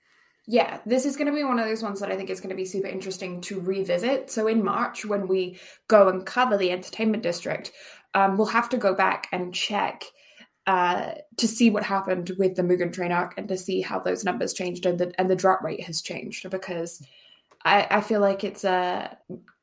[0.51, 2.49] Yeah, this is going to be one of those ones that I think is going
[2.49, 4.31] to be super interesting to revisit.
[4.31, 7.71] So in March, when we go and cover the entertainment district,
[8.13, 10.03] um, we'll have to go back and check
[10.67, 14.23] uh, to see what happened with the Mugen Train arc and to see how those
[14.23, 17.01] numbers changed and the and the drop rate has changed because
[17.65, 19.13] I, I feel like it's uh,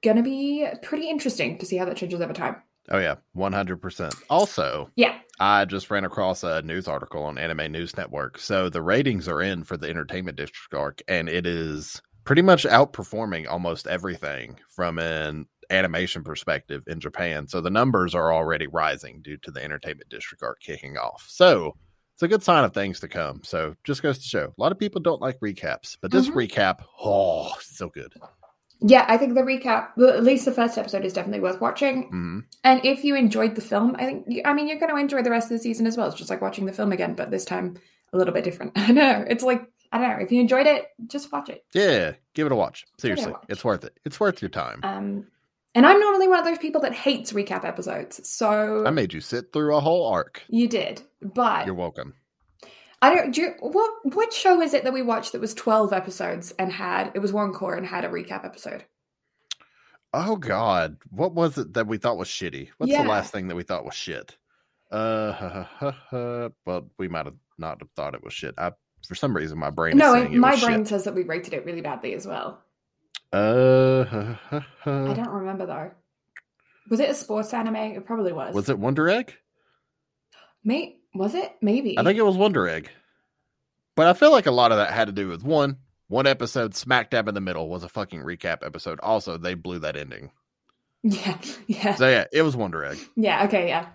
[0.02, 2.56] going to be pretty interesting to see how that changes over time.
[2.90, 4.14] Oh yeah, one hundred percent.
[4.30, 5.18] Also, Yeah.
[5.38, 8.38] I just ran across a news article on Anime News Network.
[8.38, 12.64] So the ratings are in for the Entertainment District arc, and it is pretty much
[12.64, 17.46] outperforming almost everything from an animation perspective in Japan.
[17.48, 21.24] So the numbers are already rising due to the Entertainment District arc kicking off.
[21.28, 21.76] So
[22.14, 23.40] it's a good sign of things to come.
[23.44, 26.48] So just goes to show a lot of people don't like recaps, but this Mhm.
[26.48, 28.12] recap, oh, so good.
[28.80, 32.08] Yeah, I think the recap, well, at least the first episode, is definitely worth watching.
[32.08, 35.22] hmm And if you enjoyed the film, I think, I mean, you're going to enjoy
[35.22, 36.08] the rest of the season as well.
[36.08, 37.78] It's just like watching the film again, but this time
[38.12, 38.72] a little bit different.
[38.76, 39.24] I know.
[39.28, 40.22] It's like, I don't know.
[40.24, 41.64] If you enjoyed it, just watch it.
[41.72, 42.82] Yeah, give it a watch.
[42.82, 43.44] it a Seriously, watch.
[43.48, 43.98] it's worth it.
[44.04, 44.80] It's worth your time.
[44.82, 45.26] Um,
[45.76, 48.28] and I'm normally one of those people that hates recap episodes.
[48.28, 50.42] So I made you sit through a whole arc.
[50.48, 51.02] you did.
[51.22, 52.14] But You're welcome.
[53.02, 55.92] I don't, do you, what, what show is it that we watched that was 12
[55.92, 58.84] episodes and had, it was one core and had a recap episode?
[60.14, 62.70] Oh God, what was it that we thought was shitty?
[62.78, 63.02] What's Yeah.
[63.02, 64.36] the last thing that we thought was shit?
[64.90, 66.48] Uh, ha, ha, ha, ha.
[66.64, 68.54] well, we might have not have thought it was shit.
[68.56, 68.72] I,
[69.06, 69.98] for some reason, my brain.
[69.98, 70.88] no, saying it, my brain Shit.
[70.88, 72.62] says that we rated it really badly as well.
[73.32, 75.10] Uh, ha, ha, ha.
[75.10, 75.90] I don't remember though.
[76.90, 77.76] Was it a sports anime?
[77.76, 78.54] It probably was.
[78.54, 79.34] was it Wonder Egg?
[80.64, 81.52] May was it?
[81.62, 81.98] Maybe.
[81.98, 82.90] I think it was Wonder Egg.
[83.96, 86.74] But I feel like a lot of that had to do with one, one episode
[86.74, 89.00] smack dab in the middle was a fucking recap episode.
[89.00, 90.30] Also, they blew that ending.
[91.02, 92.98] Yeah, yeah, So yeah, it was Wonder Egg.
[93.14, 93.44] yeah.
[93.44, 93.86] Okay, yeah.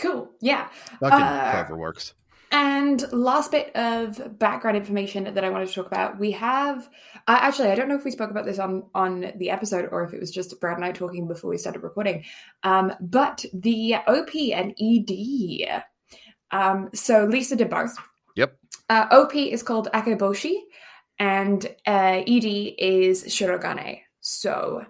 [0.00, 0.30] Cool.
[0.40, 0.68] Yeah.
[1.00, 2.14] Fucking Uh, CloverWorks.
[2.52, 6.18] And last bit of background information that I wanted to talk about.
[6.18, 6.88] We have
[7.28, 10.04] uh, actually, I don't know if we spoke about this on on the episode or
[10.04, 12.24] if it was just Brad and I talking before we started recording.
[12.62, 15.82] Um, but the OP and ED.
[16.52, 17.96] Um, so Lisa did both.
[18.36, 18.56] Yep.
[18.88, 20.58] Uh, OP is called Akeboshi,
[21.18, 24.02] and uh, ED is Shirogane.
[24.20, 24.86] So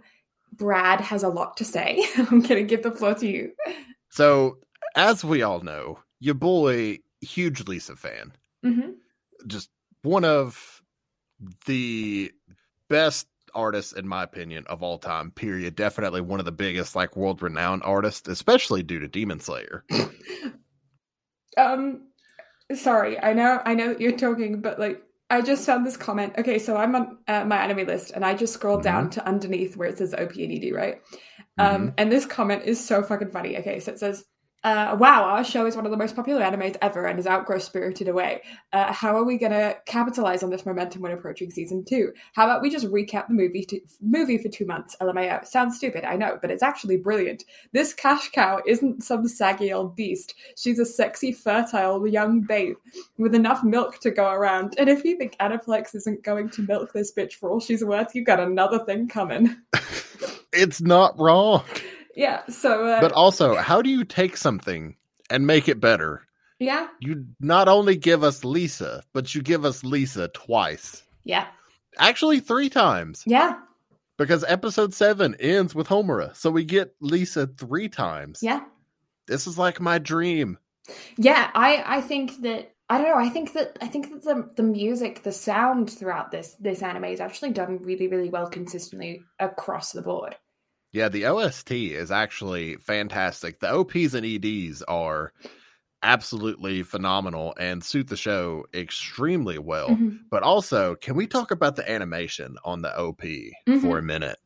[0.53, 2.07] Brad has a lot to say.
[2.19, 3.53] I'm going to give the floor to you.
[4.11, 4.59] So,
[4.95, 8.33] as we all know, your boy, huge Lisa fan.
[8.63, 8.91] hmm
[9.47, 9.71] just
[10.03, 10.83] one of
[11.67, 12.33] the
[12.89, 17.17] best artists in my opinion of all time period definitely one of the biggest like
[17.17, 19.85] world renowned artists especially due to demon slayer
[21.57, 22.09] Um,
[22.75, 26.35] sorry, I know, I know you're talking, but like, I just found this comment.
[26.39, 29.77] Okay, so I'm on uh, my anime list, and I just scrolled down to underneath
[29.77, 31.01] where it says OP and ED, right?
[31.59, 33.57] Um, and this comment is so fucking funny.
[33.59, 34.25] Okay, so it says,
[34.67, 37.61] uh, "Wow, our show is one of the most popular animes ever and has outgrown
[37.61, 38.43] Spirited Away.
[38.73, 42.13] Uh, how are we gonna capitalize on this momentum when approaching season two?
[42.33, 44.97] How about we just recap the movie to, movie for two months?
[45.01, 45.47] LMAO.
[45.47, 47.45] Sounds stupid, I know, but it's actually brilliant.
[47.73, 50.35] This cash cow isn't some saggy old beast.
[50.57, 52.75] She's a sexy, fertile young babe
[53.19, 54.75] with enough milk to go around.
[54.79, 58.17] And if you think Aniplex isn't going to milk this bitch for all she's worth,
[58.17, 59.57] you've got another thing coming."
[60.53, 61.63] it's not wrong
[62.17, 62.45] Yeah.
[62.49, 62.87] So.
[62.87, 64.97] Uh, but also how do you take something
[65.31, 66.23] and make it better
[66.59, 66.89] yeah.
[67.01, 71.47] you not only give us lisa but you give us lisa twice Yeah.
[71.99, 73.59] actually three times Yeah.
[74.17, 78.61] because episode 7 ends with homura so we get lisa three times Yeah.
[79.27, 80.59] this is like my dream
[81.19, 81.51] Yeah.
[81.55, 83.19] I I think that I don't know.
[83.19, 87.07] I think that I think that the the music, the sound throughout this this anime
[87.07, 90.37] is actually done really really well consistently across the board.
[90.97, 93.61] Yeah, the OST is actually fantastic.
[93.61, 95.31] The OPs and EDs are
[96.03, 99.91] absolutely phenomenal and suit the show extremely well.
[99.91, 100.21] Mhm.
[100.31, 103.21] But also, can we talk about the animation on the OP
[103.67, 103.81] Mm-hmm.
[103.81, 104.39] for a minute?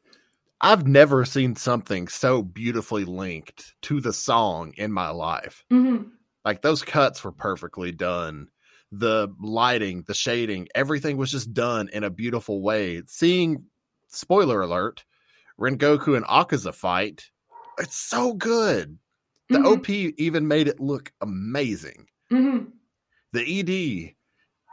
[0.60, 5.64] I've never seen something so beautifully linked to the song in my life.
[5.70, 6.10] Mhm.
[6.44, 8.48] Like those cuts were perfectly done.
[8.90, 13.02] The lighting, the shading, everything was just done in a beautiful way.
[13.06, 13.66] Seeing
[14.08, 15.04] spoiler alert,
[15.61, 17.31] Rengoku and Akaza fight,
[17.79, 18.99] it's so good.
[19.49, 19.66] The Mhm.
[19.66, 22.07] OP even made it look amazing.
[22.33, 22.73] Mhm.
[23.33, 24.16] The ED,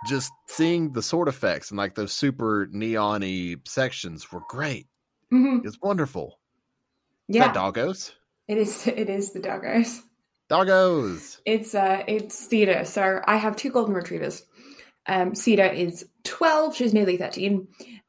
[0.08, 4.88] just seeing the sword effects and like those super neon-y sections were great.
[5.32, 5.66] Mhm.
[5.66, 6.40] It's wonderful.
[7.28, 7.48] Is Yeah.
[7.52, 8.14] that doggos?
[8.48, 8.88] It is.
[8.88, 10.02] It is the doggos.
[10.50, 11.42] Doggos.
[11.46, 12.86] It's uh, it's Cedar.
[12.86, 14.46] So I have two golden retrievers.
[15.08, 16.76] Um, Cedar is twelve.
[16.76, 17.68] She's nearly thirteen.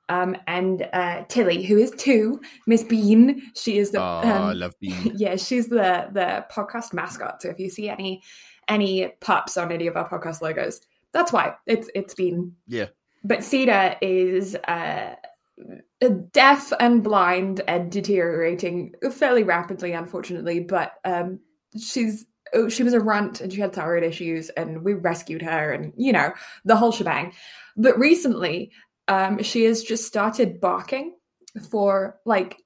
[0.08, 3.42] Um, and uh, Tilly, who is two, Miss Bean.
[3.54, 3.98] She is the.
[4.00, 5.12] Oh, the I um, love being.
[5.16, 7.42] yeah, she's the the podcast mascot.
[7.42, 8.22] So if you see any
[8.68, 10.80] any pups on any of our podcast logos,
[11.12, 12.86] that's why it's it's been Yeah.
[13.24, 15.14] but Cedar is uh,
[16.32, 20.60] deaf and blind and deteriorating fairly rapidly, unfortunately.
[20.60, 21.40] But um,
[21.78, 25.72] she's oh, she was a runt and she had thyroid issues, and we rescued her,
[25.72, 26.32] and you know
[26.64, 27.32] the whole shebang.
[27.76, 28.72] But recently,
[29.08, 31.14] um, she has just started barking
[31.70, 32.56] for like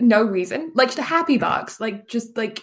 [0.00, 2.62] no reason, like the happy barks, like just like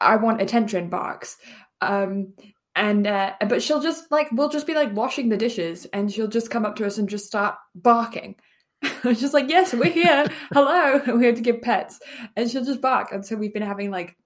[0.00, 1.36] I want attention barks.
[1.80, 2.34] Um,
[2.76, 6.28] and uh, but she'll just like we'll just be like washing the dishes, and she'll
[6.28, 8.36] just come up to us and just start barking.
[9.04, 10.26] It's just like, yes, we're here.
[10.52, 12.00] Hello, we have to give pets,
[12.36, 13.12] and she'll just bark.
[13.12, 14.16] And so we've been having like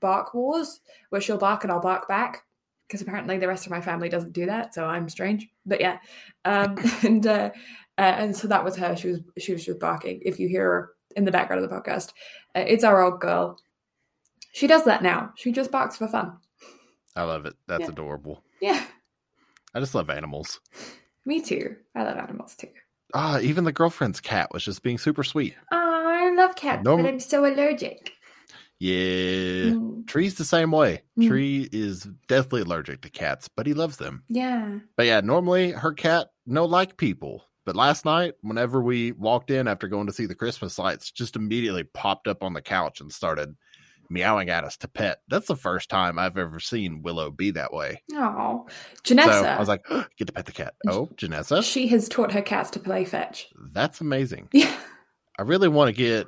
[0.00, 2.42] bark wars where she'll bark and I'll bark back
[2.88, 4.74] because apparently the rest of my family doesn't do that.
[4.74, 5.98] So I'm strange, but yeah.
[6.44, 7.50] Um, and uh,
[7.98, 8.96] uh, and so that was her.
[8.96, 10.20] She was she was just barking.
[10.24, 12.12] If you hear her in the background of the podcast,
[12.56, 13.58] uh, it's our old girl.
[14.52, 15.32] She does that now.
[15.36, 16.38] She just barks for fun.
[17.14, 17.54] I love it.
[17.66, 17.88] That's Yeah.
[17.90, 18.42] adorable.
[18.60, 18.82] Yeah,
[19.74, 20.60] I just love animals.
[21.24, 21.76] me too.
[21.94, 22.68] I love animals too.
[23.14, 25.54] Ah, even the girlfriend's cat was just being super sweet.
[25.72, 25.76] Oh,
[26.08, 28.12] I love cats, Norm- but I'm so allergic.
[28.80, 29.72] Yeah.
[29.72, 31.02] Mm, Tree's the same way.
[31.18, 31.28] Mm.
[31.28, 34.22] Tree is deathly allergic to cats, but he loves them.
[34.28, 34.78] yeah.
[34.96, 37.44] But yeah, normally her cat no like people.
[37.66, 41.36] But last night, whenever we walked in after going to see the Christmas lights, just
[41.36, 43.54] immediately popped up on the couch and started
[44.08, 45.18] meowing at us to pet.
[45.28, 48.02] That's the first time I've ever seen Willow be that way.
[48.14, 48.66] Oh,
[49.04, 49.56] So Janessa.
[49.56, 49.84] I was like,
[50.16, 50.74] get to pet the cat.
[50.86, 53.48] Oh, Janessa, she has taught her cats to play fetch.
[53.72, 54.48] that's amazing.
[54.54, 54.74] Yeah.
[55.38, 56.26] I really want to get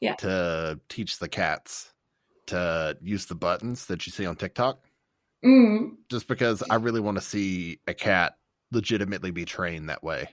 [0.00, 0.14] Yeah.
[0.16, 1.92] to teach the cats
[2.46, 4.80] to use the buttons that you see on TikTok.
[5.44, 5.90] Mm.
[6.10, 8.34] just because I really want to see a cat
[8.72, 10.30] legitimately be trained that way.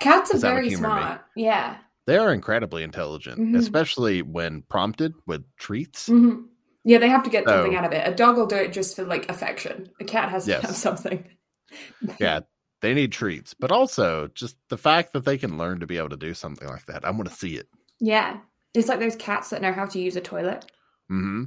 [0.00, 1.00] Cats are Is that what very humor me?
[1.00, 1.20] smart.
[1.36, 1.76] Yeah.
[2.06, 3.56] They are incredibly intelligent, Mhm.
[3.56, 6.06] especially when prompted with treats.
[6.08, 6.46] hmm
[6.82, 8.08] Yeah, they have to get something out of it.
[8.08, 9.90] A dog will do it just for like affection.
[10.00, 11.24] A cat has to have something.
[12.18, 12.40] Yeah,
[12.80, 16.08] they need treats, but also just the fact that they can learn to be able
[16.08, 17.04] to do something like that.
[17.04, 17.68] I want to see it.
[18.00, 18.38] Yeah.
[18.74, 20.64] It's like those cats that know how to use a toilet.
[21.10, 21.44] Mm-hmm.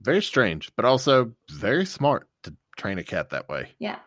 [0.00, 3.70] Very strange, but also very smart to train a cat that way.
[3.78, 3.98] Yeah.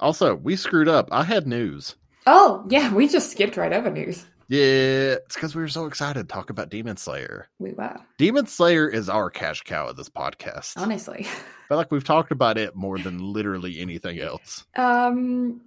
[0.00, 1.08] Also, we screwed up.
[1.12, 1.96] I had news.
[2.26, 4.26] Oh, yeah, we just skipped right over news.
[4.48, 7.48] Yeah, it's because we were so excited to talk about Demon Slayer.
[7.58, 10.72] We were, Demon Slayer is our cash cow of this podcast.
[10.76, 11.26] honestly.
[11.68, 14.64] feel like we've talked about it more than literally anything else.
[14.74, 15.60] Um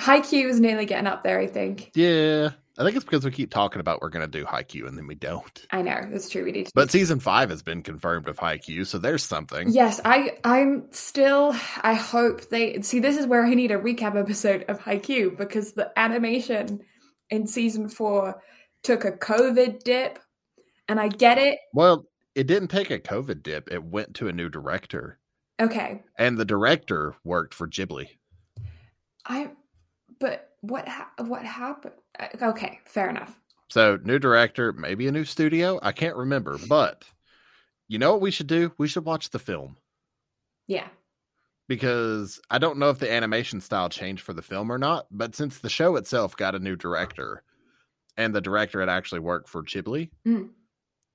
[0.00, 1.90] Haikyuu is nearly getting up there, I think.
[1.94, 4.96] Yeah, I think it's because we keep talking about we're going to do Haikyuu and
[4.96, 5.66] then we don't.
[5.72, 6.44] I know, that's true.
[6.44, 9.70] We need to But season five has been confirmed of Haikyuu, so there's something.
[9.72, 14.16] Yes, I I'm still I hope they see this is where I need a recap
[14.16, 16.80] episode of Haikyuu because the animation
[17.30, 18.40] in season 4
[18.82, 20.18] took a covid dip
[20.88, 21.58] and I get it.
[21.74, 25.18] Well, it didn't take a COVID dip, it went to a new director.
[25.60, 26.02] Okay.
[26.16, 28.06] And the director worked for Ghibli.
[29.26, 29.50] I
[30.20, 31.94] but what ha- what happened?
[32.18, 33.38] Uh, Okay, fair enough.
[33.70, 35.78] So, new director, maybe a new studio.
[35.82, 36.58] I can't remember.
[36.68, 37.04] But
[37.86, 38.72] you know what we should do?
[38.78, 39.76] We should watch the film.
[40.66, 40.88] Yeah.
[41.68, 45.34] because I don't know if the animation style changed for the film or not, but
[45.34, 47.42] since the show itself got a new director
[48.16, 50.50] and the director had actually worked for Ghibli, Mm.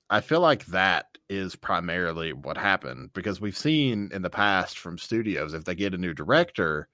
[0.10, 4.98] I feel like that is primarily what happened because we've seen in the past from
[5.00, 6.88] studios if they get a new director,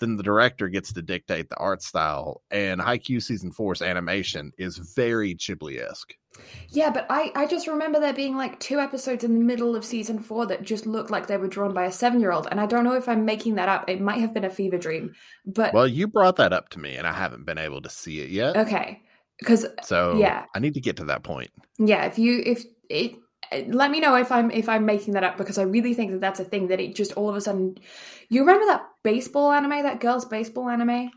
[0.00, 2.42] then the director gets to dictate the art style.
[2.50, 6.14] And Haikyuu season four's animation is very Ghibli esque.
[6.70, 9.84] Yeah, but I I just remember there being like two episodes in the middle of
[9.84, 12.82] season 4 that just looked like they were drawn by a 7-year-old and I don't
[12.82, 13.88] know if I'm making that up.
[13.88, 15.14] It might have been a fever dream.
[15.46, 18.20] But Well, you brought that up to me, and I haven't been able to see
[18.20, 18.56] it yet.
[18.56, 19.02] okay.
[19.44, 20.46] Cuz So yeah.
[20.54, 21.50] I need to get to that point.
[21.78, 23.14] Yeah, if you if it
[23.68, 26.20] let me know if I'm if I'm making that up because I really think that
[26.20, 27.78] that's a thing that it just all of a sudden
[28.28, 31.10] you remember that baseball anime that girls baseball anime?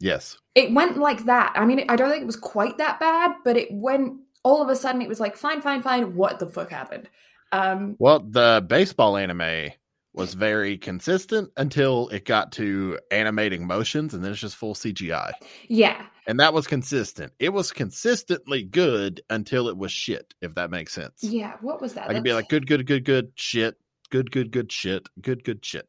[0.00, 0.38] Yes.
[0.54, 1.52] it went like that.
[1.56, 4.68] I mean I don't think it was quite that bad but it went all of
[4.68, 7.08] a sudden it was like fine fine fine what the fuck happened?
[7.52, 9.72] Um Well, the baseball anime
[10.14, 15.32] was very consistent until it got to animating motions and then it's just full CGI.
[15.68, 17.32] yeah And that was consistent.
[17.38, 21.22] It was consistently good until it was shit, if that makes sense.
[21.22, 23.76] yeah what was that I could be like good, good, good, good, shit,
[24.10, 25.86] good, good, good, shit, good, good, shit.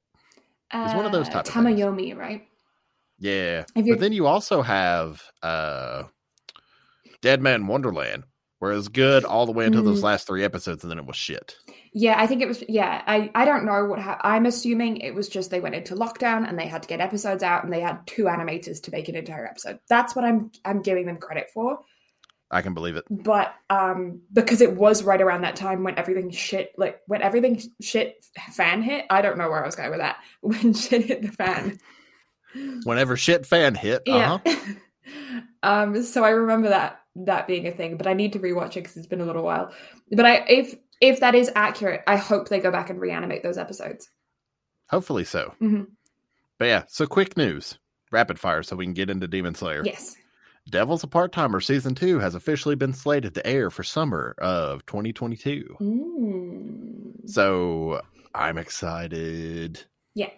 [0.73, 1.79] it's one of those uh, type of things.
[1.79, 2.47] Tamayomi right
[3.17, 3.65] Yeah.
[3.73, 6.03] But then you also have uh
[7.21, 8.23] Deadman Wonderland,
[8.59, 10.03] where it was good all the way until those Mhm.
[10.03, 11.55] last three episodes and then it was shit.
[11.93, 12.63] Yeah, I think it was.
[12.69, 13.99] Yeah, I I don't know what.
[13.99, 16.99] Ha- I'm assuming it was just they went into lockdown and they had to get
[17.01, 19.79] episodes out and they had two animators to make an entire episode.
[19.89, 21.79] That's what I'm I'm giving them credit for.
[22.51, 23.05] I can believe it.
[23.09, 27.61] But um, because it was right around that time when everything shit, like when everything
[27.81, 29.05] shit fan hit.
[29.09, 30.17] I don't know where I was going with that.
[30.41, 31.79] When shit hit the fan.
[32.83, 34.39] Whenever shit fan hit, uh-huh.
[34.45, 34.55] Yeah.
[35.63, 36.01] um.
[36.03, 38.97] So I remember that that being a thing, but I need to rewatch it because
[38.97, 39.73] it's been a little while.
[40.11, 43.57] But I, if if that is accurate, I hope they go back and reanimate those
[43.57, 44.09] episodes.
[44.89, 45.53] hopefully so.
[45.61, 45.87] Mhm.
[46.57, 47.77] But yeah, so quick news,
[48.11, 49.81] rapid fire, so we can get into Demon Slayer.
[49.85, 50.15] Yes.
[50.69, 54.85] Devil's a Part Timer season two has officially been slated to air for summer of
[54.87, 55.77] 2022.
[55.79, 57.29] Mm.
[57.29, 58.01] So
[58.35, 59.83] I'm excited.
[60.15, 60.29] Yeah.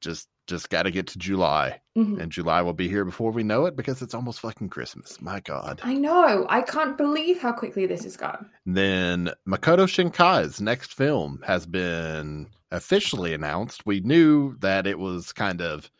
[0.00, 2.20] Just just got to get to July, Mhm.
[2.20, 5.20] and July will be here before we know it because it's almost fucking Christmas.
[5.22, 5.80] My God.
[5.82, 6.46] I know.
[6.48, 8.50] I can't believe how quickly this has gone.
[8.66, 13.86] Then Makoto Shinkai's next film has been officially announced.
[13.86, 15.90] We knew that it was kind of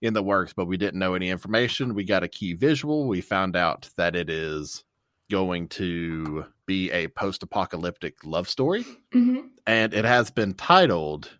[0.00, 1.94] in the works, but we didn't know any information.
[1.94, 3.08] We got a key visual.
[3.08, 4.84] We found out that it is
[5.30, 11.30] going to be a post apocalyptic love story, hmm and it has been titled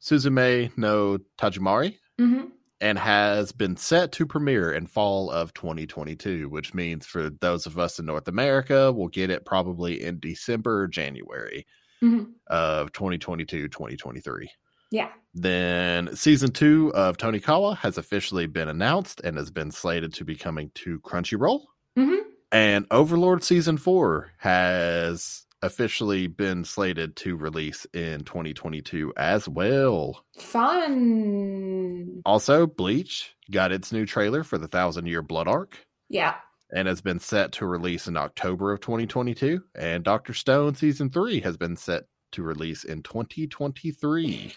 [0.00, 2.44] Suzume no Tojimari hmm
[2.82, 7.78] and has been set to premiere in fall of 2022, which means for those of
[7.78, 11.64] us in North America, we'll get it probably in December or January
[12.00, 14.50] hmm of 2022 2023.
[14.90, 15.08] Yeah.
[15.32, 20.34] Then season two of Tonikawa has officially been announced and has been slated to be
[20.34, 21.60] coming to Crunchyroll.
[21.96, 22.16] hmm
[22.50, 30.24] And Overlord season four has officially been slated to release in 2022 as well.
[30.38, 32.22] Fun.
[32.24, 36.34] Also, Bleach got its new trailer for the Thousand Year Blood Arc Yeah.
[36.74, 39.62] and has been set to release in October of 2022.
[39.74, 44.54] And Doctor Stone season three has been set to release in 2023.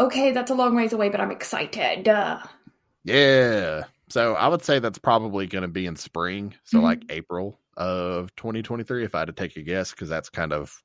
[0.00, 2.02] Okay, that's a long ways away, but I'm excited.
[2.04, 2.40] Duh.
[3.04, 3.84] Yeah.
[4.10, 6.54] So I would say that's probably going to be in spring.
[6.64, 6.82] So Mhm.
[6.82, 10.82] like April of 2023, if I had to take a guess, because that's kind of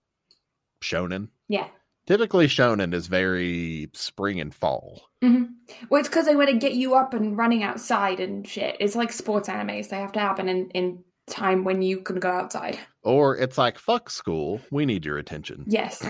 [0.81, 1.27] shonen.
[1.49, 1.67] Yeah.
[2.05, 5.03] Typically, shonen is very spring and fall.
[5.21, 5.43] hmm
[5.89, 8.77] Well, it's because they want to get you up and running outside and shit.
[8.79, 9.89] It's like sports animes.
[9.89, 12.77] They have to happen in, in time when you can go outside.
[13.03, 14.61] Or it's like, fuck school.
[14.71, 15.65] We need your attention.
[15.67, 16.01] Yes.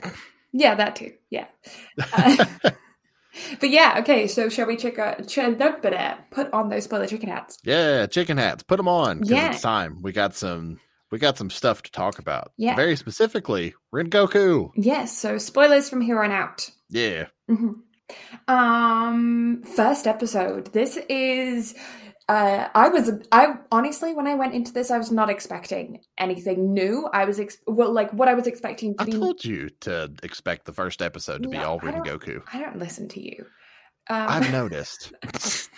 [0.52, 1.14] Yeah, that too.
[1.30, 1.46] Yeah.
[2.14, 2.46] Uh,
[3.60, 5.40] but yeah, okay, so shall we check out, ch-
[6.32, 7.58] put on those spoiler chicken hats?
[7.64, 8.64] Yeah, chicken hats.
[8.64, 9.52] Put them on because Yeah.
[9.52, 10.02] it's time.
[10.02, 10.80] We got some.
[11.12, 12.54] We got some stuff to talk about.
[12.58, 12.76] Yeah.
[12.76, 14.72] Very specifically, Rengoku.
[14.76, 16.70] Yes, so spoilers from here on out.
[16.90, 17.28] Yeah.
[17.48, 17.74] hmm
[18.48, 20.74] Um, first episode.
[20.74, 21.76] This is.
[22.30, 23.12] Uh, I was.
[23.32, 27.10] I honestly, when I went into this, I was not expecting anything new.
[27.14, 29.12] I was ex- well, like what I was expecting to I be.
[29.12, 32.42] told you to expect the first episode to be all don't- Rengoku.
[32.54, 33.46] I don't listen to you.
[34.10, 35.12] Um, I've noticed.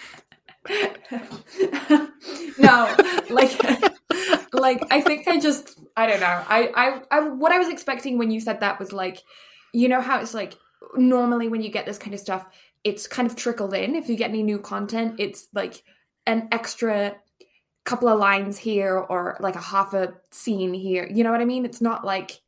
[2.59, 2.95] no,
[3.29, 3.51] like,
[4.53, 6.43] like I think I just I don't know.
[6.47, 9.21] I, I I what I was expecting when you said that was like,
[9.73, 10.55] you know how it's like
[10.95, 12.45] normally when you get this kind of stuff,
[12.83, 13.95] it's kind of trickled in.
[13.95, 15.83] If you get any new content, it's like
[16.27, 17.15] an extra
[17.85, 21.07] couple of lines here or like a half a scene here.
[21.11, 21.65] You know what I mean?
[21.65, 22.41] It's not like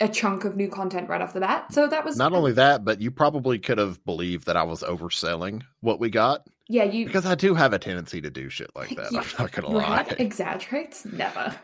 [0.00, 1.72] a chunk of new content right off the bat.
[1.72, 4.82] So that was Not only that, but you probably could have believed that I was
[4.82, 8.70] overselling what we got yeah you because I do have a tendency to do shit
[8.74, 9.12] like that.
[9.12, 10.06] You- I'm not gonna lie.
[10.18, 11.54] exaggerates never.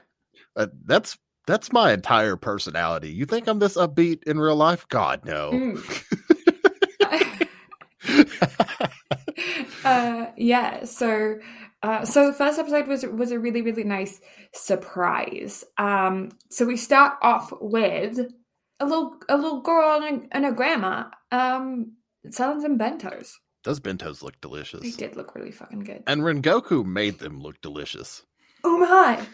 [0.57, 3.11] Uh, that's that's my entire personality.
[3.11, 4.87] You think I'm this upbeat in real life?
[4.89, 5.51] God no.
[5.51, 6.37] Mm.
[9.84, 10.84] uh, yeah.
[10.84, 11.38] So,
[11.82, 14.20] uh, so the first episode was was a really really nice
[14.53, 15.64] surprise.
[15.78, 18.18] Um, so we start off with
[18.80, 21.92] a little a little girl and a, and a grandma um
[22.30, 23.32] selling some bentos.
[23.64, 24.80] Those bentos look delicious.
[24.80, 26.03] They did look really fucking good.
[26.07, 28.22] And Rengoku made them look delicious.
[28.64, 29.26] Oh my!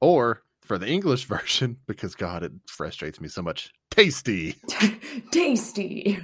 [0.00, 3.72] Or for the English version, because God, it frustrates me so much.
[3.90, 4.56] Tasty.
[5.32, 6.20] Tasty.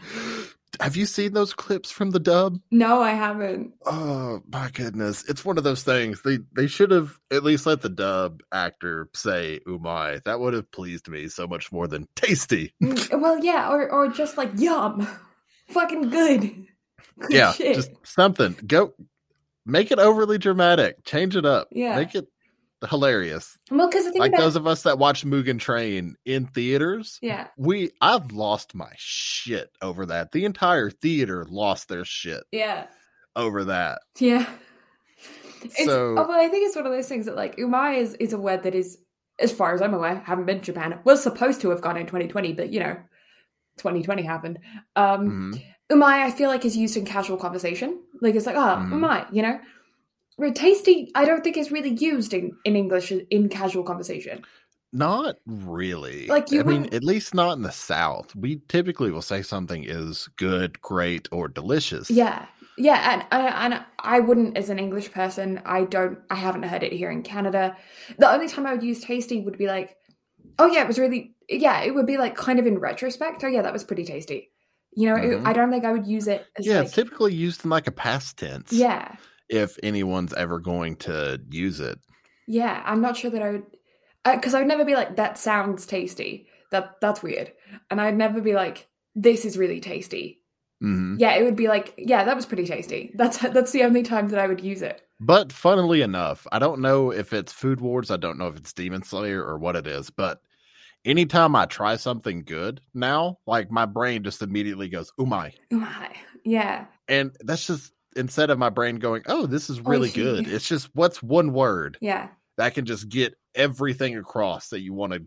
[0.81, 2.59] Have you seen those clips from the dub?
[2.70, 3.72] No, I haven't.
[3.85, 5.24] Oh my goodness.
[5.29, 6.22] It's one of those things.
[6.22, 10.22] They they should have at least let the dub actor say umai.
[10.24, 12.74] That would have pleased me so much more than tasty.
[12.83, 15.07] Mm, Well, yeah, or or just like yum,
[15.68, 16.41] fucking good.
[17.18, 17.77] Good yeah, shit.
[17.77, 18.55] just something.
[18.66, 18.93] Go
[19.64, 21.03] make it overly dramatic.
[21.05, 21.68] Change it up.
[21.72, 21.97] Yeah.
[21.97, 22.27] Make it
[22.89, 23.59] hilarious.
[23.70, 27.18] well, because Like about those of us that watch Mugen Train in theaters.
[27.22, 30.33] yeah, We I've lost my shit over that.
[30.33, 32.87] The entire theater lost their shit yeah,
[33.35, 34.03] over that.
[34.18, 34.47] yeah.
[35.62, 38.14] It's, So- oh, well, I think it's one of those things that like umai is
[38.14, 38.99] is a word that is,
[39.41, 41.01] as far as I'm aware, haven't been to Japan.
[41.05, 42.95] Was supposed to have gone in 2020, but you know,
[43.79, 44.59] 2020 happened.
[44.95, 45.62] Um, Mhm.
[45.93, 48.01] umai, I feel like is used in casual conversation.
[48.20, 48.93] Like it's like, oh, Mhm.
[48.93, 49.59] umai, you know.
[50.55, 54.45] Tasty, I don't think is really used in in English in casual conversation.
[54.93, 56.26] Not really.
[56.26, 58.34] Like, you I mean, at least not in the South.
[58.34, 62.11] We typically will say something is good, great, or delicious.
[62.11, 62.47] Yeah,
[62.78, 66.93] Yeah, and and I wouldn't, as an English person, I don't, I haven't heard it
[66.93, 67.76] here in Canada.
[68.18, 69.97] The only time I would use tasty would be like,
[70.59, 73.43] oh yeah, it was really, yeah, it would be like kind of in retrospect.
[73.45, 74.51] Oh yeah, that was pretty tasty.
[74.95, 75.47] You know, it, Mhm.
[75.47, 77.87] I don't think I would use it as Yeah, like, it's typically used in like
[77.87, 78.72] a past tense.
[78.72, 79.16] yeah,
[79.49, 81.99] If anyone's ever going to use it.
[82.47, 82.82] yeah.
[82.84, 83.64] I'm not sure that I would,
[84.24, 86.49] because I would never be like, that sounds tasty.
[86.72, 87.53] That that's weird,
[87.90, 90.42] and I'd never be like, this is really tasty.
[90.80, 93.12] hmm Yeah, it would be like, yeah, that was pretty tasty.
[93.14, 95.01] That's that's the only time that I would use it.
[95.20, 98.72] But funnily enough, I don't know if it's Food Wars, I don't know if it's
[98.72, 100.40] Demon Slayer or what it is, but
[101.05, 105.53] anytime I try something good now, like my brain just immediately goes, umai.
[105.70, 106.11] my.
[106.12, 106.86] Oh yeah.
[107.09, 110.49] And that's just instead of my brain going, oh, this is really good.
[110.49, 115.12] It's just what's one word Yeah, that can just get everything across that you want
[115.12, 115.23] to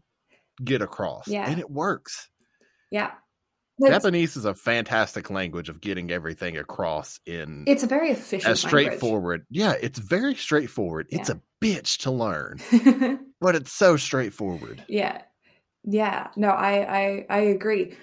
[0.63, 1.27] get across.
[1.27, 1.49] Yeah.
[1.49, 2.29] And it works.
[2.91, 3.11] yeah.
[3.81, 8.51] Japanese is a fantastic language of getting everything across in It's a very efficient.
[8.51, 9.45] as straightforward.
[9.49, 11.07] Yeah, it's very straightforward.
[11.11, 12.59] It's a bitch to learn,
[13.39, 14.83] but it's so straightforward.
[14.89, 15.21] yeah,
[15.85, 16.27] yeah.
[16.35, 17.95] No, I, I, I agree.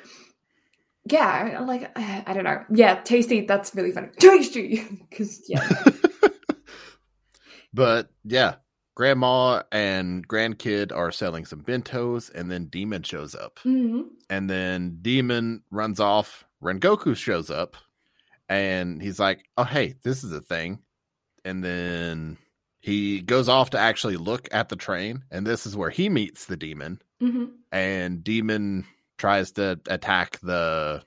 [1.08, 2.64] Yeah, like I I don't know.
[2.70, 3.42] Yeah, tasty.
[3.46, 4.08] That's really funny.
[4.18, 5.68] Tasty, because yeah,
[7.72, 8.56] But yeah,
[8.94, 13.60] grandma and grandkid are selling some bentos, and then Demon shows up.
[13.64, 14.04] Mhm.
[14.30, 16.44] And then Demon runs off.
[16.62, 17.76] Rengoku shows up,
[18.48, 20.78] and he's like, "Oh, hey, this is a thing."
[21.44, 22.38] And then
[22.80, 26.46] he goes off to actually look at the train, and this is where he meets
[26.46, 27.02] the demon.
[27.20, 27.50] Mhm.
[27.72, 28.86] And Demon
[29.18, 31.02] tries to attack the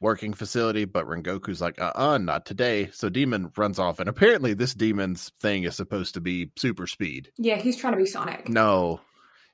[0.00, 2.90] working facility, but Rengoku's like, uh uh not today.
[2.92, 7.30] So Demon runs off, and apparently this demon's thing is supposed to be super speed.
[7.38, 7.56] yeah.
[7.56, 8.48] He's trying to be Sonic.
[8.48, 9.00] No.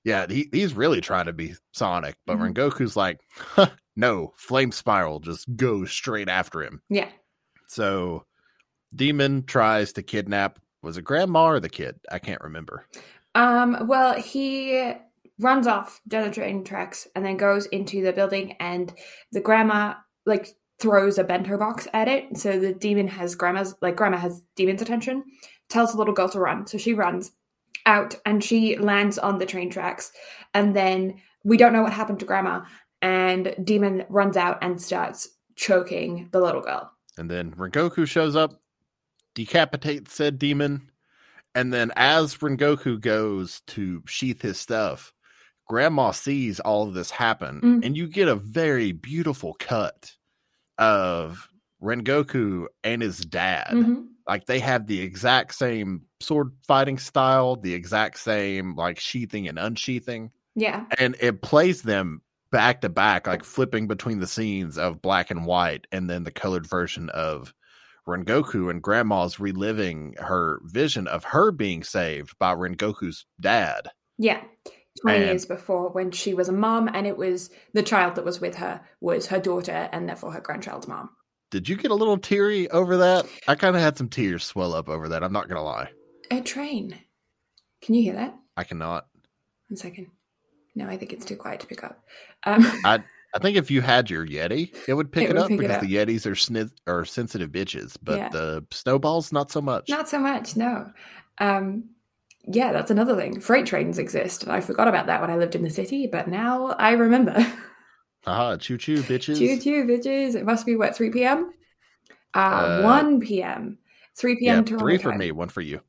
[0.02, 2.54] Yeah, he, he's really trying to be Sonic, but Mhm.
[2.54, 6.80] Rengoku's like, huh, no, Flame Spiral just goes straight after him.
[6.88, 7.10] Yeah,
[7.68, 8.24] So
[8.96, 11.96] Demon tries to kidnap, was it grandma or the kid?
[12.10, 12.86] I can't remember.
[13.34, 14.92] Um, well, he
[15.40, 18.92] runs off down the train tracks and then goes into the building, and
[19.32, 19.94] the grandma
[20.26, 22.36] like throws a bento box at it.
[22.38, 25.24] So the demon has grandma's like grandma has demon's attention.
[25.68, 27.30] Tells the little girl to run, so she runs
[27.86, 30.10] out and she lands on the train tracks,
[30.52, 32.62] and then we don't know what happened to grandma,
[33.00, 36.92] and demon runs out and starts choking the little girl.
[37.16, 38.60] And then Rengoku shows up,
[39.34, 40.90] decapitates said demon,
[41.54, 45.14] and then as Rengoku goes to sheath his stuff,
[45.70, 47.84] Grandma sees all of this happen, Mm.
[47.86, 50.16] and you get a very beautiful cut
[50.78, 51.48] of
[51.80, 53.68] Rengoku and his dad.
[53.70, 54.08] Mhm.
[54.26, 59.60] Like they have the exact same sword fighting style, the exact same like sheathing and
[59.60, 65.00] unsheathing, Yeah, and it plays them back to back, like flipping between the scenes of
[65.00, 67.54] black and white, and then the colored version of
[68.08, 73.86] Rengoku and Grandma's reliving her vision of her being saved by Rengoku's dad.
[74.18, 74.42] Yeah.
[75.02, 78.24] 20 And- years before when she was a mom and it was the child that
[78.24, 81.10] was with her was her daughter and therefore her grandchild's mom.
[81.50, 83.26] Did you get a little teary over that?
[83.48, 85.24] I kind of had some tears swell up over that.
[85.24, 85.90] I'm not gonna lie.
[86.30, 86.98] A train.
[87.82, 88.34] Can you hear that?
[88.56, 89.06] I cannot.
[89.68, 90.08] One second.
[90.76, 92.02] No, I think it's too quiet to pick up.
[92.44, 95.48] Um, I think if you had your Yeti, it would pick It it, would up
[95.48, 95.82] pick it because up.
[95.82, 98.28] the Yetis are sni- are sensitive bitches, but Yeah.
[98.30, 99.88] the snowballs not so much.
[99.88, 100.90] not so much, no.
[101.38, 101.90] Um,
[102.46, 103.40] yeah, that's another thing.
[103.40, 106.28] Freight trains exist, and I forgot about that when I lived in the city, but
[106.28, 107.34] now I remember.
[108.24, 109.36] Haha, choo choo bitches.
[109.36, 110.34] choo choo, bitches.
[110.34, 111.52] It must be what, 3 p.m.?
[112.34, 113.78] Uh, Uh, 1 p.m.
[114.16, 114.64] 3 p.m.
[114.64, 115.18] Yeah, Toronto three for time.
[115.18, 115.80] me, one for you.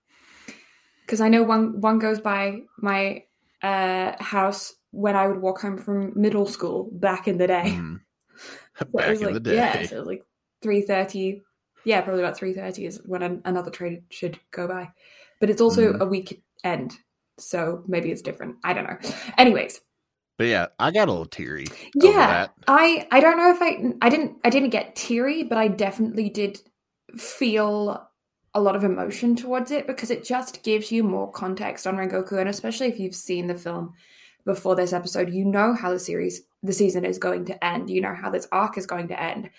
[1.06, 3.24] because I know one one goes by my
[3.62, 7.80] uh, house when I would walk home from middle school back in the day.
[7.82, 8.02] Mhm.
[8.80, 9.56] So Back in like, the day.
[9.56, 10.24] yeah, so it was like
[10.62, 11.42] three thirty.
[11.84, 14.90] Yeah, probably about three thirty is when an, another train should go by,
[15.42, 16.00] but it's also Mhm.
[16.02, 16.98] a weekend,
[17.38, 18.56] so maybe it's different.
[18.64, 18.98] I don't know.
[19.38, 19.82] Anyways,
[20.38, 21.68] But yeah, I got a little teary.
[21.94, 22.48] yeah.
[22.68, 26.30] I I don't know if I I didn't I didn't get teary, but I definitely
[26.30, 26.62] did
[27.18, 28.08] feel
[28.54, 32.40] a lot of emotion towards it because it just gives you more context on Rengoku,
[32.40, 33.94] and especially if you've seen the film
[34.46, 37.90] before this episode, you know how the series the season is going to end.
[37.90, 39.50] You know how this arc is going to end,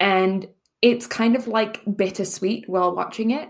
[0.00, 0.48] and
[0.82, 3.48] it's kind of like bittersweet while watching it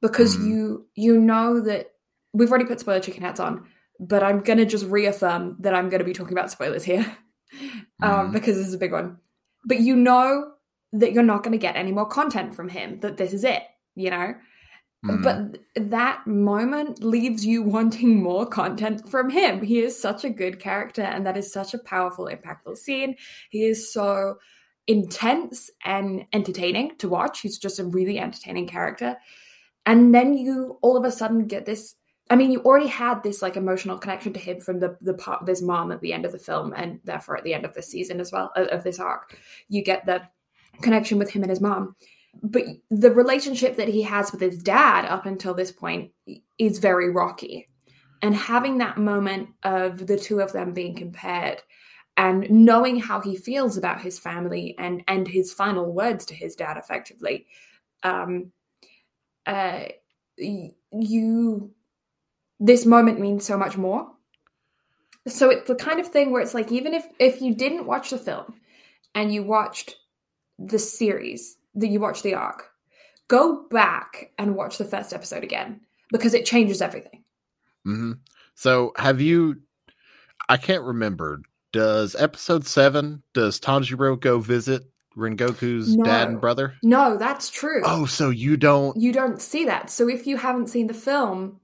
[0.00, 0.46] because Mhm.
[0.46, 1.92] you you know that
[2.32, 3.64] we've already put spoiler chicken hats on,
[4.00, 7.04] but I'm gonna just reaffirm that I'm gonna be talking about spoilers here
[8.02, 8.32] um, Mhm.
[8.32, 9.18] because this is a big one.
[9.64, 10.52] But you know
[10.92, 13.00] that you're not going to get any more content from him.
[13.00, 13.62] That this is it.
[13.94, 14.34] You know.
[15.04, 15.22] Mhm.
[15.22, 15.58] But
[15.90, 19.62] that moment leaves you wanting more content from him.
[19.62, 23.16] He is such a good character, and that is such a powerful, impactful scene.
[23.50, 24.38] He is so
[24.86, 27.40] intense and entertaining to watch.
[27.40, 29.18] He's just a really entertaining character.
[29.88, 31.94] And then you all of a sudden get this.
[32.28, 35.40] I mean, you already had this like emotional connection to him from the the part
[35.40, 37.72] of his mom at the end of the film, and therefore at the end of
[37.72, 39.36] this season as well of this arc,
[39.70, 40.22] you get the
[40.82, 41.96] connection with him and his mom.
[42.42, 46.12] But the relationship that he has with his dad up until this point
[46.58, 47.70] is very rocky.
[48.20, 51.62] And having that moment of the two of them being compared
[52.18, 56.56] and knowing how he feels about his family and and his final words to his
[56.56, 57.46] dad effectively
[58.02, 58.52] um
[59.48, 59.84] uh
[60.92, 61.72] you
[62.60, 64.08] this moment means so much more
[65.26, 68.10] so it's the kind of thing where it's like even if if you didn't watch
[68.10, 68.54] the film
[69.14, 69.96] and you watched
[70.58, 72.70] the series that you watched the arc
[73.28, 75.80] go back and watch the first episode again
[76.12, 77.24] because it changes everything
[77.86, 78.12] mm-hmm.
[78.54, 79.56] so have you
[80.48, 81.40] i can't remember
[81.72, 84.84] does episode seven does Tanjiro go visit
[85.18, 86.04] Rengoku's no.
[86.04, 86.74] dad and brother?
[86.82, 87.82] No, that's true.
[87.84, 89.90] Oh, so you don't you don't see that.
[89.90, 91.60] So if you haven't seen the film,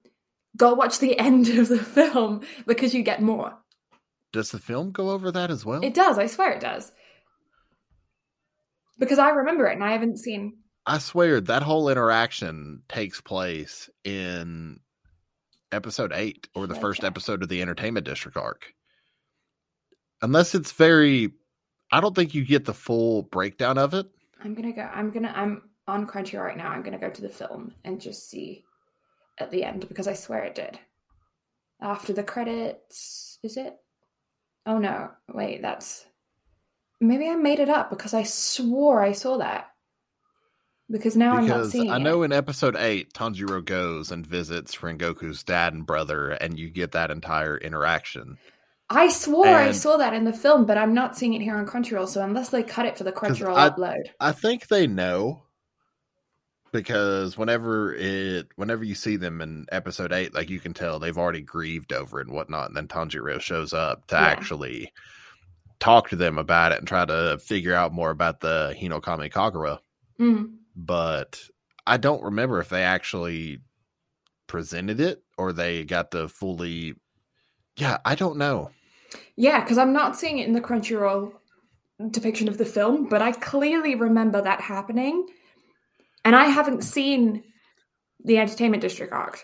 [0.56, 3.56] go watch the end of the film because you get more.
[4.32, 5.82] Does the film go over that as well?
[5.84, 6.18] It does.
[6.18, 6.90] I swear it does.
[8.98, 10.58] Because I remember it and I haven't seen.
[10.86, 14.80] I swear that whole interaction takes place in
[15.72, 16.80] episode eight or the okay.
[16.80, 18.74] first episode of the Entertainment District arc
[20.24, 21.32] unless it's very
[21.94, 24.08] I don't think you get the full breakdown of it.
[24.42, 24.82] I'm gonna go.
[24.82, 25.32] I'm gonna.
[25.32, 26.70] I'm on Crunchyroll right now.
[26.70, 28.64] I'm gonna go to the film and just see
[29.38, 30.76] at the end because I swear it did.
[31.80, 33.76] After the credits, is it?
[34.66, 35.10] Oh no!
[35.32, 36.04] Wait, that's
[37.00, 39.70] maybe I made it up because I swore I saw that.
[40.90, 41.90] Because now because I'm not seeing.
[41.92, 46.70] I know in episode eight, Tanjiro goes and visits Rengoku's dad and brother, and you
[46.70, 48.36] get that entire interaction.
[48.94, 51.56] I swore and I saw that in the film, but I'm not seeing it here
[51.56, 52.08] on Crunchyroll.
[52.08, 55.42] So unless they cut it for the Crunchyroll I, upload, I think they know
[56.72, 61.18] because whenever it, whenever you see them in episode eight, like you can tell they've
[61.18, 64.22] already grieved over it and whatnot, and then Tanjiro shows up to yeah.
[64.22, 64.92] actually
[65.80, 69.78] talk to them about it and try to figure out more about the Hinokami Kagura.
[70.18, 70.54] Mm.
[70.76, 71.40] But
[71.86, 73.60] I don't remember if they actually
[74.46, 76.94] presented it or they got to fully
[77.76, 78.70] yeah, I don't know.
[79.36, 81.32] Yeah, because I'm not seeing it in the Crunchyroll
[82.10, 85.26] depiction of the film, but I clearly remember that happening.
[86.24, 87.42] And I haven't seen
[88.24, 89.42] the Entertainment District arc.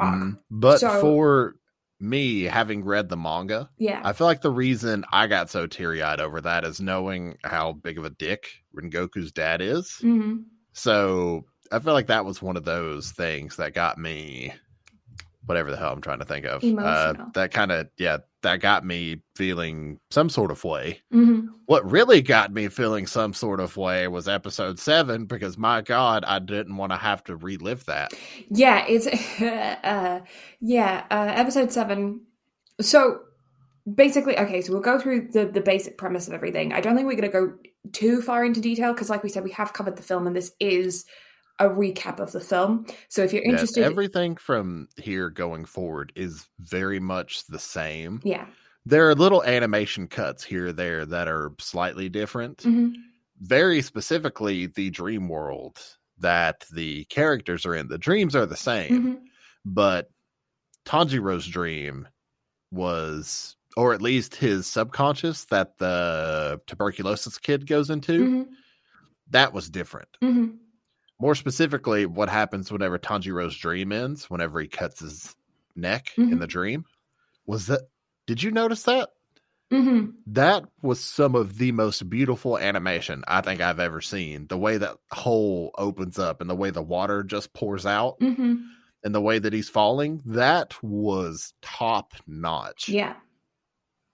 [0.00, 1.54] Mm, but so, for
[2.00, 6.02] me, having read the manga, yeah, I feel like the reason I got so teary
[6.02, 9.88] eyed over that is knowing how big of a dick Rengoku's dad is.
[10.02, 10.42] Mm-hmm.
[10.72, 14.52] So I feel like that was one of those things that got me
[15.46, 16.62] whatever the hell I'm trying to think of.
[16.62, 21.00] Uh, that kind of yeah, that got me feeling some sort of way.
[21.12, 21.48] Mm-hmm.
[21.66, 26.24] What really got me feeling some sort of way was episode seven because my God,
[26.24, 28.12] I didn't want to have to relive that.
[28.50, 29.06] Yeah, it's
[29.40, 30.20] uh,
[30.60, 32.22] yeah, uh, episode seven.
[32.80, 33.20] So
[33.92, 36.72] basically, okay, so we'll go through the the basic premise of everything.
[36.72, 37.54] I don't think we're going to go
[37.92, 40.52] too far into detail because, like we said, we have covered the film, and this
[40.60, 41.04] is
[41.58, 42.86] a recap of the film.
[43.08, 48.20] So if you're interested, yes, everything from here going forward is very much the same.
[48.24, 48.46] Yeah.
[48.84, 52.58] There are little animation cuts here or there that are slightly different.
[52.58, 52.94] Mm-hmm.
[53.40, 55.78] Very specifically, the dream world
[56.18, 57.88] that the characters are in.
[57.88, 59.14] The dreams are the same, mm-hmm.
[59.64, 60.10] but
[60.84, 62.08] Tanjiro's dream
[62.70, 68.52] was, or at least his subconscious that the tuberculosis kid goes into, mm-hmm.
[69.30, 70.08] that was different.
[70.22, 70.56] Mm-hmm.
[71.22, 75.36] More specifically, what happens whenever Tanjiro's dream ends, whenever he cuts his
[75.76, 76.32] neck mm-hmm.
[76.32, 76.84] in the dream,
[77.46, 77.82] was that?
[78.26, 79.10] Did you notice that?
[79.72, 80.10] Mm-hmm.
[80.26, 84.48] That was some of the most beautiful animation I think I've ever seen.
[84.48, 88.56] The way that hole opens up and the way the water just pours out mm-hmm.
[89.04, 92.88] and the way that he's falling, that was top notch.
[92.88, 93.14] Yeah.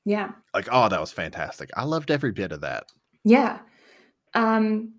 [0.05, 0.33] Yeah.
[0.53, 1.71] Like, oh, that was fantastic.
[1.75, 2.85] I loved every bit of that.
[3.25, 3.61] Yeah.
[4.35, 4.98] Um,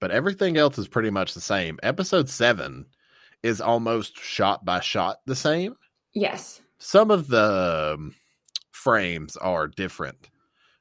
[0.00, 1.78] but everything else is pretty much the same.
[1.82, 2.86] Episode seven
[3.42, 5.76] is almost shot by shot the same.
[6.14, 6.60] Yes.
[6.78, 8.14] Some of the um,
[8.72, 10.30] frames are different,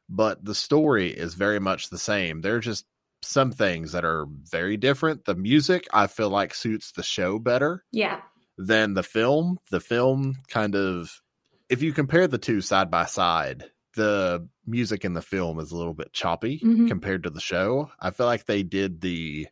[0.09, 2.41] but the story is very much the same.
[2.41, 2.85] There are just
[3.21, 5.25] some things that are very different.
[5.25, 7.83] The music, I feel like, suits the show better.
[7.91, 8.21] Yeah.
[8.57, 9.59] Than the film.
[9.71, 11.21] The film kind of,
[11.69, 13.65] if you compare the two side by side,
[13.99, 16.87] the music in the film is a little bit choppy mm-hmm.
[16.87, 17.91] compared to the show.
[17.99, 19.47] I feel like they did the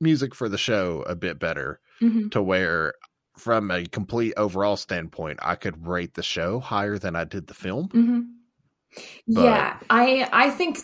[0.00, 2.28] music for the show a bit better mm-hmm.
[2.28, 2.94] to where
[3.36, 7.54] from a complete overall standpoint I could rate the show higher than I did the
[7.54, 7.88] film.
[7.88, 8.20] Mm-hmm.
[9.34, 10.78] But, yeah, I I think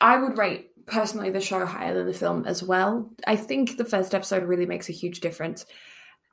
[0.00, 3.10] I would rate personally the show higher than the film as well.
[3.26, 5.66] I think the first episode really makes a huge difference.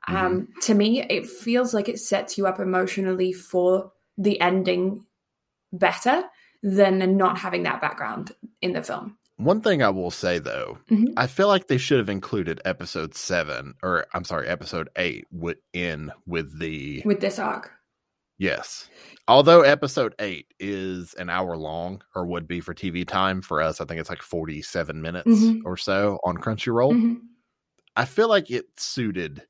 [0.08, 5.06] Um, to me, it feels like it sets you up emotionally for the ending
[5.72, 6.22] better
[6.62, 9.16] than not having that background in the film.
[9.38, 11.14] One thing I will say though, Mhm.
[11.16, 15.58] I feel like they should have included episode seven, or I'm sorry, episode eight, would
[15.72, 17.72] in with the with this arc.
[18.38, 18.88] yes.
[19.26, 23.80] Although episode eight is an hour long, or would be for TV time for us,
[23.80, 25.62] I think it's like 47 minutes Mhm.
[25.64, 26.92] or so on Crunchyroll.
[26.92, 27.20] Mhm.
[27.96, 29.42] I feel like it suited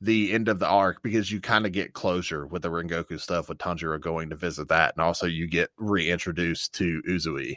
[0.00, 3.48] the end of the arc because you kind of get closure with the Rengoku stuff
[3.48, 7.54] with Tanjiro going to visit that, and also you get reintroduced to Uzui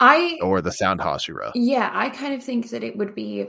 [0.00, 1.50] I or the Sound Hashira.
[1.54, 3.48] Yeah, I kind of think that it would be.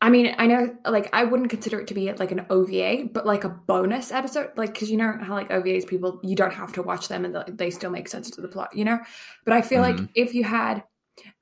[0.00, 3.24] I mean, I know, like, I wouldn't consider it to be like an OVA, but
[3.24, 6.74] like a bonus episode, like, because you know how like OVAs, people you don't have
[6.74, 8.98] to watch them and they- they still make sense to the plot, you know.
[9.46, 10.10] But I feel like Mhm.
[10.14, 10.84] if you had,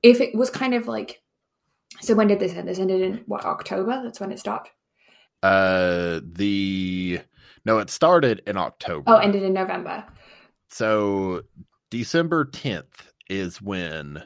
[0.05, 1.21] if it was kind of like,
[2.01, 2.69] so when did this end?
[2.69, 4.01] This ended in what October?
[4.05, 4.71] That's when it stopped.
[5.45, 7.21] Uh, the
[7.67, 9.05] no, it started in October.
[9.07, 10.05] Oh, ended in November.
[10.69, 11.43] so
[11.91, 14.23] December 10th is when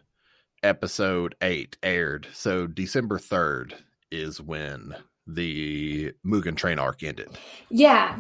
[0.62, 2.29] episode 8 aired.
[2.33, 3.75] So December 3rd
[4.11, 4.95] is when
[5.27, 7.37] the Mugen Train arc ended.
[7.69, 8.19] Yeah,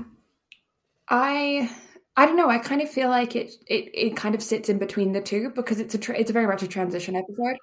[1.08, 1.70] I
[2.16, 2.50] I don't know.
[2.50, 5.50] I kind of feel like it it it kind of sits in between the two
[5.50, 7.56] because it's a tra- it's a very much a transition episode,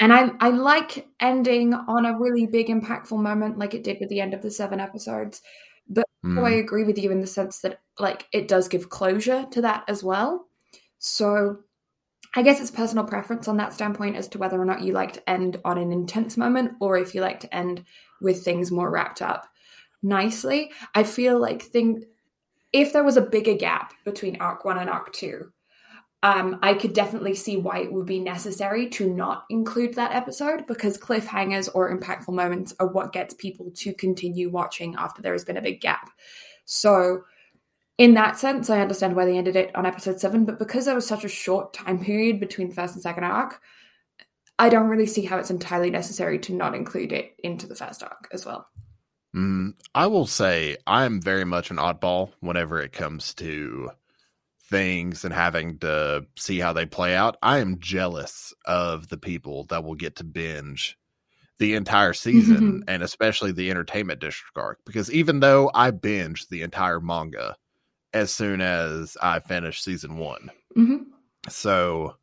[0.00, 4.08] and I I like ending on a really big impactful moment like it did with
[4.08, 5.40] the end of the seven episodes.
[5.88, 6.46] But Mm.
[6.46, 9.84] I agree with you in the sense that like it does give closure to that
[9.88, 10.48] as well.
[10.98, 11.58] So
[12.34, 15.12] I guess it's personal preference on that standpoint as to whether or not you like
[15.12, 17.84] to end on an intense moment or if you like to end
[18.20, 19.46] with things more wrapped up
[20.02, 20.72] nicely.
[20.94, 22.04] I feel like thing
[22.72, 25.52] if there was a bigger gap between arc 1 and arc 2,
[26.24, 30.66] um, I could definitely see why it would be necessary to not include that episode
[30.66, 35.44] because cliffhangers or impactful moments are what gets people to continue watching after there has
[35.44, 36.10] been a big gap.
[36.64, 37.24] So,
[37.98, 40.94] in that sense, I understand why they ended it on episode seven, but because there
[40.94, 43.60] was such a short time period between the first and second arc,
[44.58, 48.02] I don't really see how it's entirely necessary to not include it into the first
[48.02, 48.66] arc as well.
[49.36, 53.90] Mm, I will say I'm very much an oddball whenever it comes to
[54.74, 57.36] things and having to see how they play out.
[57.40, 60.98] I am jealous of the people that will get to binge
[61.58, 66.62] the entire season and especially the entertainment district arc because even though I binged the
[66.62, 67.54] entire manga
[68.12, 70.50] as soon as I finished season 1.
[70.74, 70.96] hmm
[71.48, 72.16] So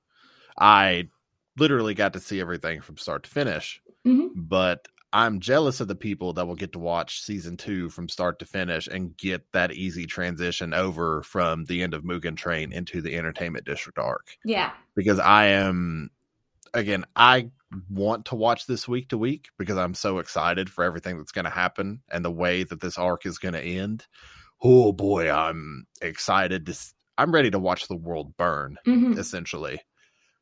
[0.59, 1.07] I
[1.57, 3.81] literally got to see everything from start to finish.
[4.05, 4.31] Mhm.
[4.35, 8.39] But I'm jealous of the people that will get to watch season two from start
[8.39, 13.01] to finish and get that easy transition over from the end of Mugen Train into
[13.01, 14.37] the entertainment district arc.
[14.45, 14.71] Yeah.
[14.95, 16.11] Because I am,
[16.73, 17.51] again, I
[17.89, 21.45] want to watch this week to week because I'm so excited for everything that's going
[21.45, 24.05] to happen and the way that this arc is going to end.
[24.61, 26.77] Oh boy, I'm excited to.
[27.17, 29.81] I'm ready to watch the world burn hmm essentially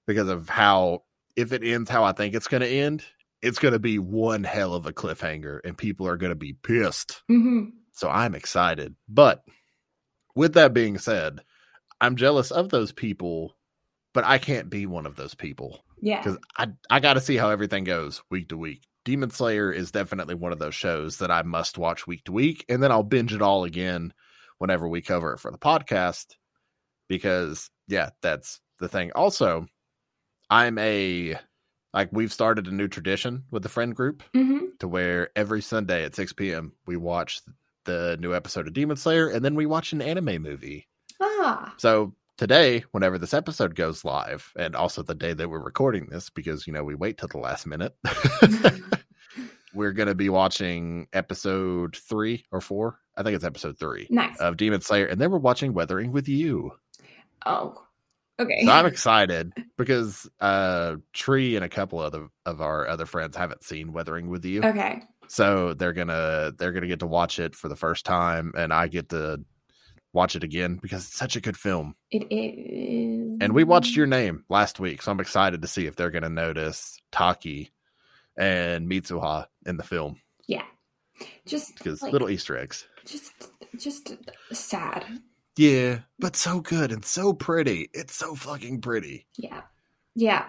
[0.05, 1.03] because of how
[1.35, 3.03] if it ends how I think it's going to end,
[3.41, 6.53] it's going to be one hell of a cliffhanger and people are going to be
[6.53, 7.21] pissed.
[7.27, 8.95] hmm So I'm excited.
[9.07, 9.43] But
[10.35, 11.39] with that being said,
[12.01, 13.55] I'm jealous of those people,
[14.13, 16.17] but I can't be one of those people Yeah.
[16.21, 18.85] because I I got to see how everything goes week to week.
[19.05, 22.65] Demon Slayer is definitely one of those shows that I must watch week to week,
[22.69, 24.13] and then I'll binge it all again
[24.59, 26.25] whenever we cover it for the podcast.
[27.07, 29.11] Because yeah, that's the thing.
[29.15, 29.65] Also,
[30.49, 31.35] I'm a
[31.93, 36.05] like we've started a new tradition with the friend group hmm to where every Sunday
[36.05, 36.71] at 6 p.m.
[36.85, 37.41] we watch
[37.85, 40.87] the new episode of Demon Slayer, and then we watch an anime movie.
[41.19, 41.73] Ah.
[41.77, 46.29] So today, whenever this episode goes live, and also the day that we're recording this,
[46.29, 47.93] because you know we wait till the last minute,
[49.73, 52.99] we're gonna be watching episode three or four.
[53.17, 54.37] I think it's episode three nice.
[54.37, 56.71] of Demon Slayer, and then we're watching Weathering with You.
[57.45, 57.83] oh.
[58.39, 58.61] Okay.
[58.65, 63.35] So I'm excited because uh Tree and a couple of the, of our other friends
[63.35, 64.63] haven't seen Weathering with You.
[64.63, 65.01] okay.
[65.27, 68.87] So they're gonna they're gonna get to watch it for the first time, and I
[68.87, 69.41] get to
[70.11, 71.93] watch it again because it's such a good film.
[72.09, 73.37] It is.
[73.41, 76.29] And we watched Your Name last week, so I'm excited to see if they're gonna
[76.29, 77.71] notice Taki
[78.37, 80.15] and Mitsuha in the film
[80.47, 80.63] Yeah.
[81.45, 82.87] Just because like, little Easter eggs.
[83.05, 83.31] just
[83.77, 84.15] just
[84.51, 85.05] sad.
[85.59, 87.89] Yeah, but so good and so pretty.
[87.93, 89.25] It's so fucking pretty.
[89.37, 89.61] Yeah.
[90.15, 90.45] Yeah.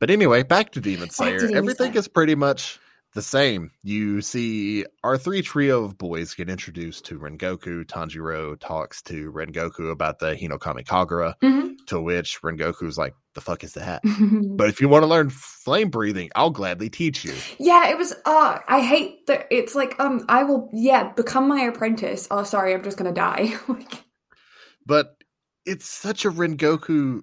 [0.00, 1.38] But anyway, back to Demon to Slayer.
[1.38, 1.98] Demon Everything Slayer.
[2.00, 2.80] is pretty much
[3.14, 3.70] the same.
[3.84, 7.84] You see our three trio of boys get introduced to Rengoku.
[7.84, 11.76] Tanjiro talks to Rengoku about the Hinokami Kagura, Mhm.
[11.86, 14.02] to which Rengoku's like, the fuck is that?
[14.56, 17.34] But if you want to learn flame breathing, I'll gladly teach you.
[17.60, 18.12] yeah, it was.
[18.24, 19.46] Uh, I hate that.
[19.52, 20.68] It's like, um, I will.
[20.72, 22.26] Yeah, become my apprentice.
[22.30, 23.54] Oh, sorry, I'm just gonna die.
[23.68, 24.04] Like,
[24.88, 25.14] But
[25.66, 27.20] it's such a Rengoku,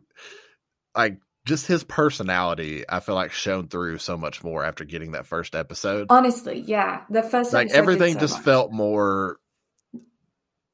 [0.96, 5.26] like, just his personality, I feel like shown through so much more after getting that
[5.26, 6.08] first episode.
[6.10, 8.46] honestly, yeah, the first like, everything so just much.
[8.46, 9.40] felt more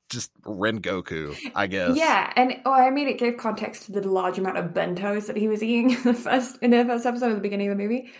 [0.10, 1.96] just Rengoku, I guess.
[1.96, 5.38] Yeah, and oh, I mean, it gave context to the large amount of bentos that
[5.38, 7.84] he was eating in the first in the first episode at the beginning of the
[7.84, 8.12] movie.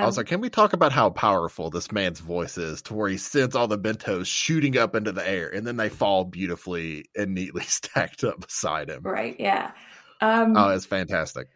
[0.00, 3.16] Um, like, can we talk about how powerful this man's voice is to where he
[3.16, 7.34] sends all the bentos shooting up into the air and then they fall beautifully and
[7.34, 9.10] neatly stacked up beside him?
[9.10, 9.38] right?
[9.38, 9.72] Yeah.
[10.20, 11.48] Um, Oh, it's fantastic.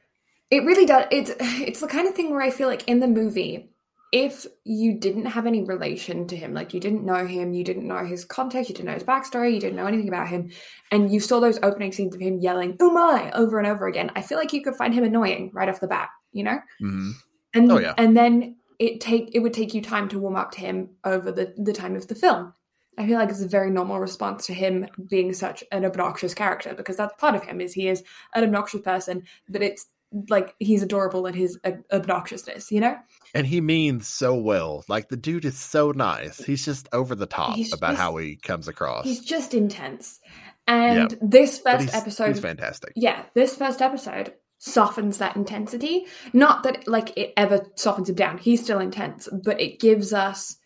[0.51, 1.07] It really does.
[1.11, 3.71] It's it's the kind of thing where I feel like in the movie,
[4.13, 7.87] if you didn't have any relation to him, like you didn't know him, you didn't
[7.89, 10.51] know his context, you didn't know his backstory, you didn't know anything about him,
[10.93, 14.13] and you saw those opening scenes of him yelling "Oh my!" over and over again,
[14.15, 16.59] I feel like you could find him annoying right off the bat, you know.
[16.81, 17.11] hmm
[17.55, 17.95] And Oh, yeah.
[17.97, 21.33] and then it take it would take you time to warm up to him over
[21.33, 22.53] the the time of the film.
[22.99, 26.73] I feel like it's a very normal response to him being such an obnoxious character
[26.75, 28.03] because that's part of him is he is
[28.35, 29.87] an obnoxious person, but it's
[30.31, 32.97] like he's adorable in his ob- obnoxiousness, you know?
[33.35, 34.83] And he means so well.
[34.89, 36.39] Like the dude is so nice.
[36.39, 39.05] He's just over the top He's about how he comes across.
[39.05, 40.19] He's just intense.
[40.67, 42.93] And this first he's, episode he's fantastic.
[42.97, 44.33] yeah, this first episode
[44.67, 46.07] softens that intensity.
[46.33, 48.39] Not that like it ever softens him down.
[48.39, 50.57] He's still intense, but it gives us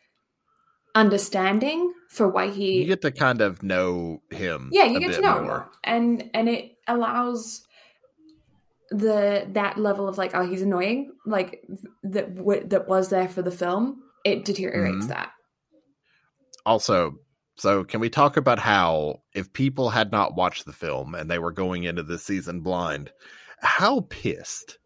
[0.94, 4.70] understanding for why he You get to kind of know him.
[4.72, 5.59] yeah you get to know him more.
[5.59, 7.62] more and and it allows
[8.90, 11.62] the that level of like oh he's annoying like
[12.03, 15.09] that w- that was there for the film it deteriorates Mhm.
[15.11, 15.30] that
[16.66, 17.14] Also,
[17.57, 21.38] so can we talk about how if people had not watched the film and they
[21.38, 23.12] were going into this season blind,
[23.61, 24.78] how pissed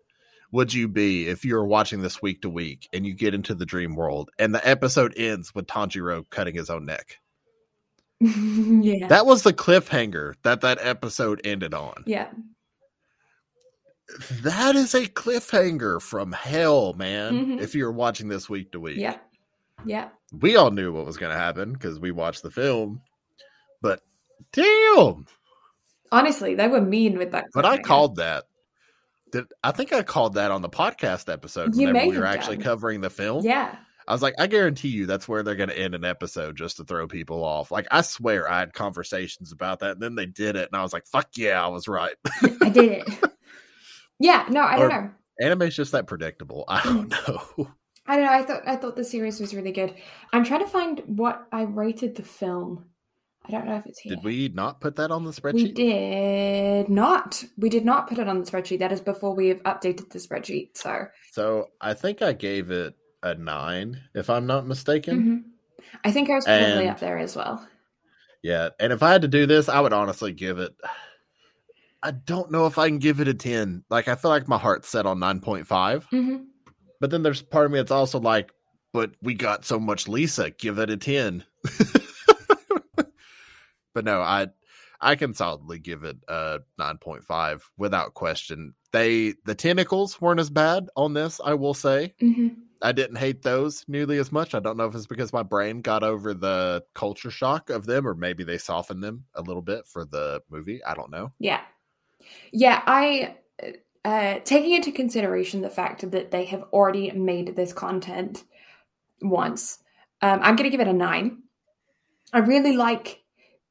[0.53, 3.55] would you be if you were watching this week to week and you get into
[3.55, 7.19] the dream world and the episode ends with Tanjiro cutting his own neck?
[8.21, 12.05] yeah That was the cliffhanger that that episode ended on.
[12.07, 12.29] yeah
[14.43, 17.33] That is a cliffhanger from hell, man.
[17.59, 17.61] Mhm.
[17.61, 18.99] If you're watching this week to week.
[18.99, 19.17] yeah
[19.85, 23.01] yeah We all knew what was going to happen because we watched the film.
[23.83, 24.01] But
[24.53, 25.27] damn.
[26.13, 28.45] honestly they were mean with that But I called that.
[29.35, 32.57] Did I think I called that on the podcast episode You whenever we were actually
[32.57, 32.65] done.
[32.65, 33.45] covering the film?
[33.45, 33.77] yeah
[34.07, 36.77] I was like, I guarantee you that's where they're going to end an episode just
[36.77, 37.71] to throw people off.
[37.71, 40.83] Like, I swear I had conversations about that, and then they did it, and I
[40.83, 42.15] was like, fuck yeah, I was right.
[42.61, 43.09] i did it
[44.21, 45.11] yeah no i don't Or- know
[45.41, 46.65] Anime's just that predictable.
[46.69, 47.29] I don't mm.
[47.59, 47.71] know.
[48.07, 48.33] I don't know.
[48.33, 49.95] I thought I thought the series was really good.
[50.33, 52.85] I'm trying to find what I rated the film.
[53.47, 54.17] I don't know if it's here.
[54.17, 55.53] Did we not put that on the spreadsheet?
[55.55, 57.45] We did not.
[57.59, 58.79] We did not put it on the spreadsheet.
[58.79, 60.77] That is before we have updated the spreadsheet.
[60.79, 65.23] So So I think I gave it a nine, if I'm not mistaken.
[65.23, 65.87] mhm.
[66.05, 67.67] I think I was probably And- up there as well.
[68.43, 70.75] Yeah, and if I had to do this, I would honestly give it.
[72.03, 73.85] I don't know if I can give it a ten.
[73.89, 76.37] Like I feel like my heart's set on nine point five, hmm
[77.01, 78.53] but then there's part of me that's also like,
[78.93, 81.45] but we got so much Lisa, give it a ten.
[83.95, 84.49] but no, I
[85.01, 88.75] I can solidly give it a nine point five without question.
[88.93, 92.15] They the tentacles weren't as bad on this, I will say.
[92.21, 92.49] hmm
[92.83, 94.55] I didn't hate those nearly as much.
[94.55, 98.07] I don't know if it's because my brain got over the culture shock of them,
[98.07, 100.85] or maybe they softened them a little bit for the movie.
[100.85, 101.33] I don't know.
[101.39, 101.63] Yeah,
[102.53, 102.83] yeah.
[102.87, 103.37] I
[104.05, 108.45] uh, taking into consideration the fact that they have already made this content
[109.23, 109.79] once.
[110.21, 111.43] Um, I'm going to give it a nine.
[112.33, 113.24] I really like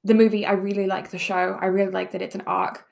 [0.04, 0.46] the movie.
[0.46, 1.58] I really like the show.
[1.60, 2.86] I really like that it's an arc.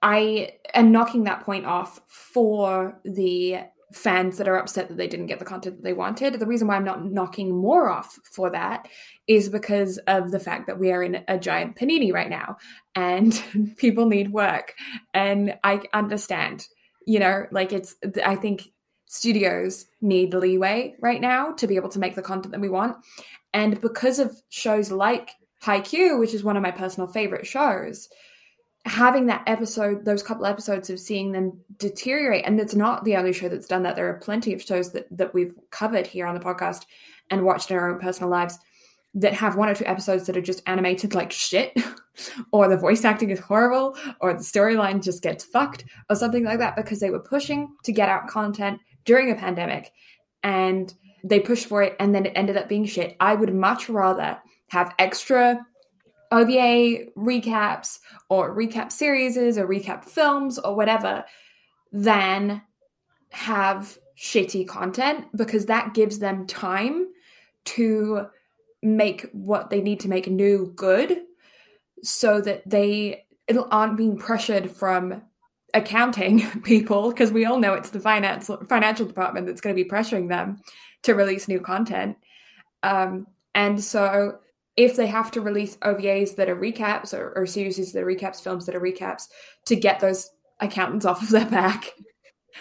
[0.00, 3.58] I am knocking that point off for the
[3.92, 6.34] fans that are upset that they didn't get the content that they wanted.
[6.34, 8.86] The reason why I'm not knocking more off for that
[9.26, 12.58] is because of the fact that we are in a giant panini right now
[12.94, 13.42] and
[13.76, 14.74] people need work.
[15.14, 16.68] And I understand,
[17.06, 18.70] you know, like it's, I think
[19.06, 22.96] studios need leeway right now to be able to make the content that we want.
[23.54, 25.30] And because of shows like
[25.64, 28.08] Haikyuu, which is one of my personal favorite shows,
[28.84, 33.32] having that episode, those couple episodes of seeing them deteriorate, and it's not the only
[33.32, 33.96] show that's done that.
[33.96, 36.84] There are plenty of shows that that we've covered here on the podcast
[37.30, 38.58] and watched in our own personal lives
[39.14, 41.76] that have one or two episodes that are just animated like shit,
[42.52, 46.58] or the voice acting is horrible, or the storyline just gets fucked, or something like
[46.58, 49.92] that, because they were pushing to get out content during a pandemic,
[50.42, 50.94] and
[51.24, 53.16] they pushed for it and then it ended up being shit.
[53.20, 54.38] I would much rather
[54.68, 55.66] have extra
[56.30, 61.24] OVA recaps or recap series or recap films or whatever
[61.92, 62.62] than
[63.30, 67.06] have shitty content because that gives them time
[67.64, 68.26] to
[68.82, 71.22] make what they need to make new good
[72.02, 73.24] so that they
[73.70, 75.22] aren't being pressured from
[75.74, 79.88] accounting people because we all know it's the finance financial department that's going to be
[79.88, 80.58] pressuring them
[81.02, 82.16] to release new content.
[82.82, 84.38] Um, and so
[84.78, 88.40] if they have to release OVAs that are recaps or, or series that are recaps,
[88.40, 89.24] films that are recaps,
[89.64, 91.90] to get those accountants off of their back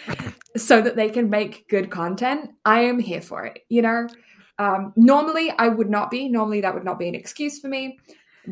[0.58, 3.60] so that they can make good content, I am here for it.
[3.70, 4.08] You know,
[4.58, 6.28] um, normally I would not be.
[6.28, 8.00] Normally that would not be an excuse for me,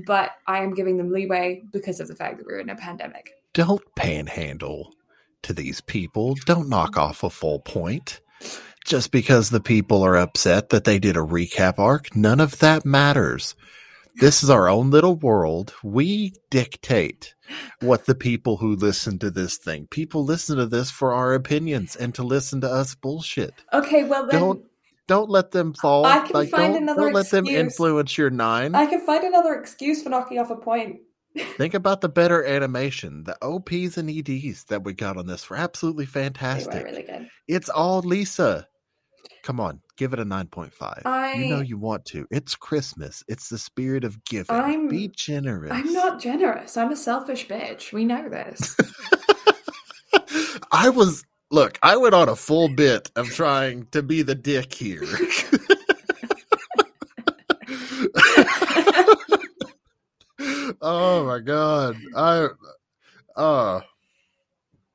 [0.06, 3.32] but I am giving them leeway because of the fact that we're in a pandemic.
[3.54, 4.94] Don't panhandle
[5.42, 6.36] to these people.
[6.46, 8.22] Don't knock off a full point
[8.86, 12.86] just because the people are upset that they did a recap arc, none of that
[12.86, 13.56] matters.
[14.18, 15.74] This is our own little world.
[15.84, 17.36] We dictate
[17.82, 19.88] what the people who listen to this thing.
[19.88, 23.54] People listen to this for our opinions and to listen to us bullshit.
[23.74, 24.66] Okay, well then don't
[25.08, 26.06] don't let them fall.
[26.06, 27.46] I can like, find don't, another don't let excuse.
[27.46, 28.74] them influence your nine.
[28.74, 31.02] I can find another excuse for knocking off a point.
[31.58, 33.26] Think about the better animation.
[33.26, 36.72] The OPs and EDs that we got on this were absolutely fantastic.
[36.72, 37.30] They were really good.
[37.48, 38.68] It's all Lisa.
[39.46, 41.04] Come on, give it a 9.5.
[41.06, 42.26] I, you know you want to.
[42.32, 43.24] It's Christmas.
[43.28, 44.56] It's the spirit of giving.
[44.56, 45.72] I'm, Be generous.
[45.72, 46.76] I'm not generous.
[46.76, 47.94] I'm a selfish bitch.
[47.94, 48.76] We know this.
[50.72, 54.74] I was look, I went on a full bit of trying to be the dick
[54.74, 55.04] here.
[60.82, 61.98] oh my god.
[62.16, 62.48] I
[63.36, 63.82] uh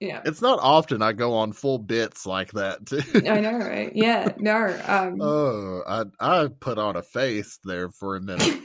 [0.00, 0.22] yeah.
[0.24, 3.02] It's not often I go on full bits like that too.
[3.28, 3.92] I know, right?
[3.94, 4.32] Yeah.
[4.38, 4.80] No.
[4.86, 8.60] Um Oh, I I put on a face there for a minute.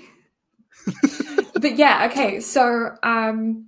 [1.54, 2.40] but yeah, okay.
[2.40, 3.68] So um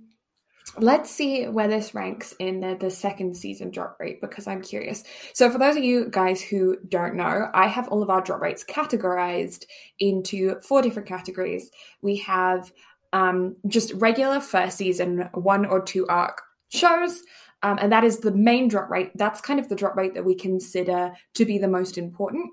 [0.80, 5.04] let's see where this ranks in the, the second season drop rate because I'm curious.
[5.32, 8.40] So, for those of you guys who don't know, I have all of our drop
[8.40, 9.64] rates categorized
[9.98, 11.70] into four different categories.
[12.02, 12.72] We have
[13.12, 17.22] um, just regular first season one or two arc shows.
[17.62, 19.10] Um, and that is the main drop rate.
[19.14, 22.50] That's kind of the drop rate that we consider to be the most important.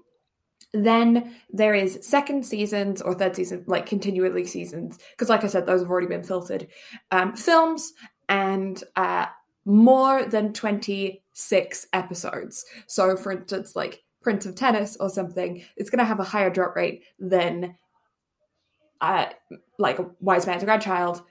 [0.73, 5.65] Then there is second seasons or third season, like continually seasons, because like I said,
[5.65, 6.67] those have already been filtered.
[7.11, 7.93] Um, films
[8.27, 9.27] and uh,
[9.65, 12.65] more than 26 episodes.
[12.87, 16.49] So, for instance, like Prince of Tennis or something, it's going to have a higher
[16.49, 17.75] drop rate than
[19.01, 19.27] uh,
[19.77, 21.21] like Wise Man's Grandchild.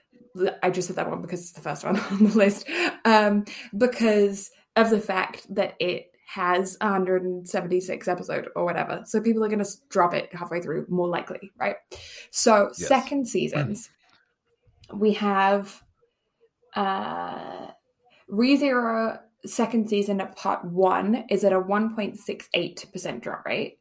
[0.63, 2.69] I just said that one because it's the first one on the list.
[3.05, 3.45] Um,
[3.77, 9.03] because of the fact that it has 176 episode or whatever.
[9.07, 11.77] So people are going to drop it halfway through more likely, right?
[12.31, 12.89] So yes.
[12.89, 13.91] second seasons,
[14.93, 15.83] we have
[16.75, 17.69] uh,
[18.31, 23.79] ReZero second season part one is at a 1.68% drop rate.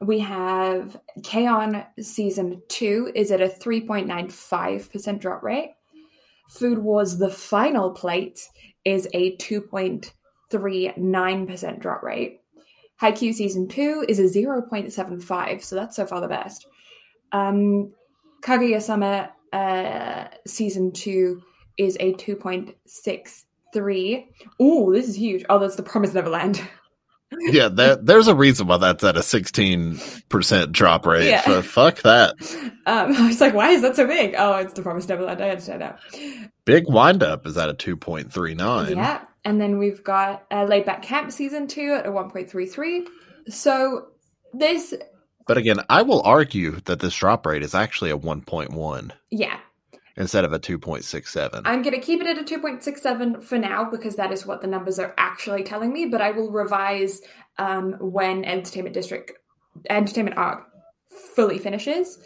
[0.00, 1.84] We have K-On!
[2.00, 5.72] season two is at a 3.95% drop rate.
[6.48, 8.48] Food Wars The Final Plate
[8.84, 12.40] is a 2.39% drop rate.
[13.02, 16.66] Haikyuu season two is a 0.75, so that's so far the best.
[17.32, 17.92] Um,
[18.42, 21.42] Kaguya Sama uh, season two
[21.76, 24.26] is a 2.63.
[24.60, 25.44] Oh, this is huge.
[25.48, 26.62] Oh, that's the Promise Neverland.
[27.32, 31.28] yeah, that there's a reason why that's at a 16% drop rate.
[31.28, 31.44] Yeah.
[31.44, 32.34] So fuck that.
[32.86, 34.34] Um, I was like, why is that so big?
[34.38, 35.42] Oh, it's the Promise Neverland.
[35.42, 35.98] I understand now.
[36.64, 38.96] Big Wind Up is at a 2.39.
[38.96, 39.22] Yeah.
[39.44, 43.06] And then we've got uh, Laid Back Camp season two at a 1.33.
[43.48, 44.08] So
[44.52, 44.94] this.
[45.46, 49.10] But again, I will argue that this drop rate is actually a 1.1.
[49.30, 49.58] Yeah
[50.18, 51.62] instead of a 2.67.
[51.64, 54.66] I'm going to keep it at a 2.67 for now because that is what the
[54.66, 57.22] numbers are actually telling me, but I will revise
[57.56, 59.32] um, when Entertainment District,
[59.88, 60.66] Entertainment Arc
[61.34, 62.18] fully finishes.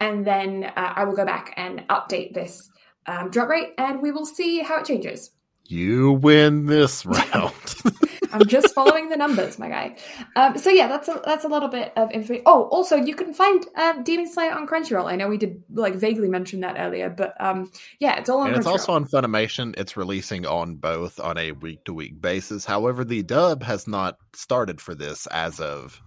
[0.00, 2.68] And then uh, I will go back and update this
[3.06, 5.30] um, drop rate and we will see how it changes.
[5.68, 7.52] You win this round.
[8.32, 9.96] I'm just following the numbers, my guy.
[10.34, 12.40] Um, so yeah, that's a that's a little bit of info.
[12.46, 15.10] Oh, also you can find um, Demon Slayer on Crunchyroll.
[15.10, 18.48] I know we did like vaguely mention that earlier, but um, yeah, it's all on.
[18.48, 19.78] And it's also on Funimation.
[19.78, 22.64] It's releasing on both on a week to week basis.
[22.64, 26.00] However, the dub has not started for this as of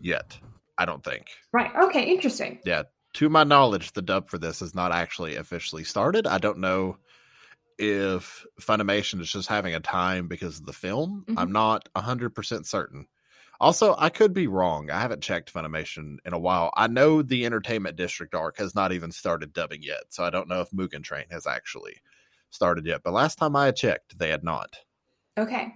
[0.00, 0.38] yet.
[0.76, 1.26] I don't think.
[1.52, 1.70] Right.
[1.84, 2.04] Okay.
[2.04, 2.60] Interesting.
[2.64, 2.84] Yeah.
[3.14, 6.26] To my knowledge, the dub for this has not actually officially started.
[6.26, 6.98] I don't know
[7.78, 11.24] if Funimation is just having a time because of the film.
[11.26, 11.38] Mm-hmm.
[11.38, 13.06] I'm not 100% certain.
[13.60, 14.90] Also, I could be wrong.
[14.90, 16.72] I haven't checked Funimation in a while.
[16.76, 20.48] I know the Entertainment District arc has not even started dubbing yet, so I don't
[20.48, 21.96] know if Mugen Train has actually
[22.50, 23.02] started yet.
[23.02, 24.76] But last time I checked, they had not.
[25.36, 25.74] Okay.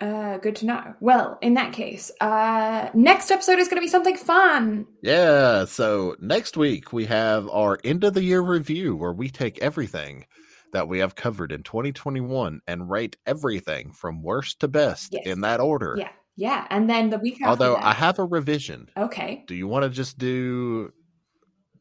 [0.00, 0.94] Uh, good to know.
[1.00, 4.86] Well, in that case, uh, next episode is going to be something fun.
[5.02, 5.66] Yeah.
[5.66, 10.24] So next week we have our end of the year review where we take everything
[10.72, 15.26] that we have covered in 2021 and rate everything from worst to best Yes.
[15.26, 15.96] in that order.
[15.98, 16.66] Yeah, yeah.
[16.70, 18.88] And then the week after Although that- I have a revision.
[18.96, 20.92] okay, Do you want to just do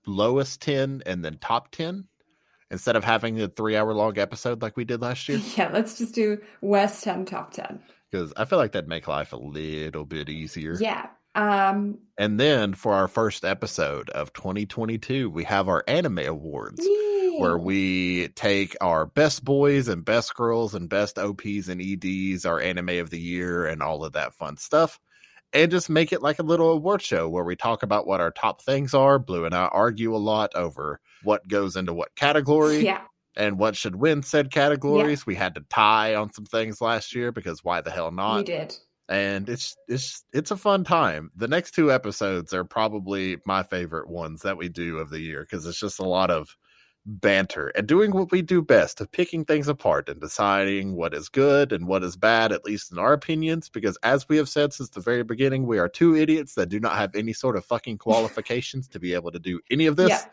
[0.07, 2.05] lowest 10 and then top 10
[2.71, 5.39] instead of having a three hour long episode like we did last year?
[5.57, 5.69] yeah.
[5.71, 7.81] Let's just do West Ten top ten.
[8.11, 10.75] Because I feel like that'd make life a little bit easier.
[10.79, 11.07] Yeah.
[11.35, 11.99] Um.
[12.17, 16.79] And then for our first episode of 2022, we have our anime awards.
[16.83, 17.18] yeah.
[17.39, 22.59] Where we take our best boys and best girls and best OPs and EDs, our
[22.59, 24.99] anime of the year, and all of that fun stuff,
[25.53, 28.31] and just make it like a little award show where we talk about what our
[28.31, 29.17] top things are.
[29.19, 33.01] Blue and I argue a lot over what goes into what category Yeah.
[33.35, 35.25] and what should win said categories.
[35.25, 38.37] We had to tie on some things last year because why the hell not?
[38.37, 38.75] We did.
[39.07, 41.31] and it's it's it's a fun time.
[41.35, 45.41] The next two episodes are probably my favorite ones that we do of the year
[45.41, 46.55] because it's just a lot of
[47.09, 51.29] banter and doing what we do best of picking things apart and deciding what is
[51.29, 53.69] good and what is bad, at least in our opinions.
[53.69, 56.79] Because as we have said since the very beginning, we are two idiots that do
[56.79, 60.09] not have any sort of fucking qualifications to be able to do any of this.
[60.09, 60.25] Yeah.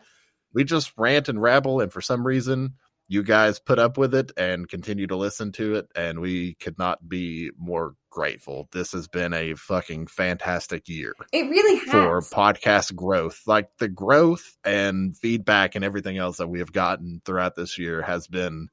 [0.53, 2.73] We just rant and rabble, and for some reason,
[3.07, 6.77] you guys put up with it and continue to listen to it, and we could
[6.77, 8.67] not be more grateful.
[8.71, 11.89] This has been a fucking fantastic year It really has.
[11.91, 13.41] for podcast growth.
[13.45, 18.01] Like the growth and feedback and everything else that we have gotten throughout this year
[18.01, 18.69] has been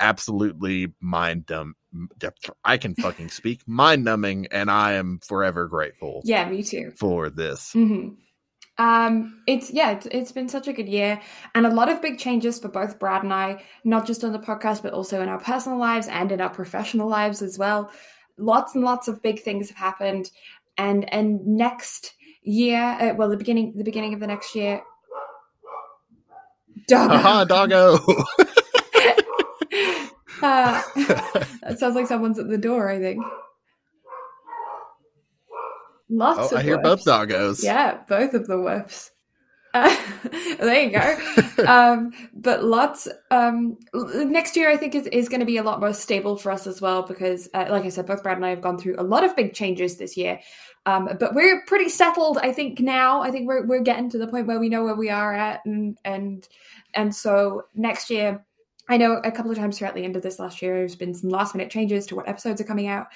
[0.00, 1.74] absolutely mind dumb.
[2.64, 6.92] I can fucking speak mind numbing, and I am forever grateful yeah, me too.
[6.98, 7.72] for this.
[7.72, 8.10] hmm
[8.78, 11.20] Um, it's yeah, it's, it's been such a good year,
[11.54, 14.38] and a lot of big changes for both Brad and I, not just on the
[14.38, 17.90] podcast, but also in our personal lives and in our professional lives as well.
[18.36, 20.30] Lots and lots of big things have happened,
[20.76, 24.82] and and next year, uh, well, the beginning the beginning of the next year.
[26.86, 27.10] Dog.
[27.10, 27.94] Haha, doggo.
[30.40, 30.82] uh,
[31.62, 32.88] that sounds like someone's at the door.
[32.88, 33.24] I think.
[36.10, 37.62] Lots oh, of I hear both doggos.
[37.62, 39.10] Yeah, both of the whips.
[39.74, 39.94] Uh,
[40.58, 41.66] there you go.
[41.66, 43.08] um, but lots.
[43.30, 46.50] Um, next year, I think is, is going to be a lot more stable for
[46.50, 48.96] us as well because, uh, like I said, both Brad and I have gone through
[48.98, 50.40] a lot of big changes this year.
[50.86, 52.80] Um, but we're pretty settled, I think.
[52.80, 55.34] Now, I think we're we're getting to the point where we know where we are
[55.34, 56.48] at, and and
[56.94, 58.44] and so next year.
[58.88, 61.14] I know a couple of times throughout the end of this last year, there's been
[61.14, 63.08] some last minute changes to what episodes are coming out,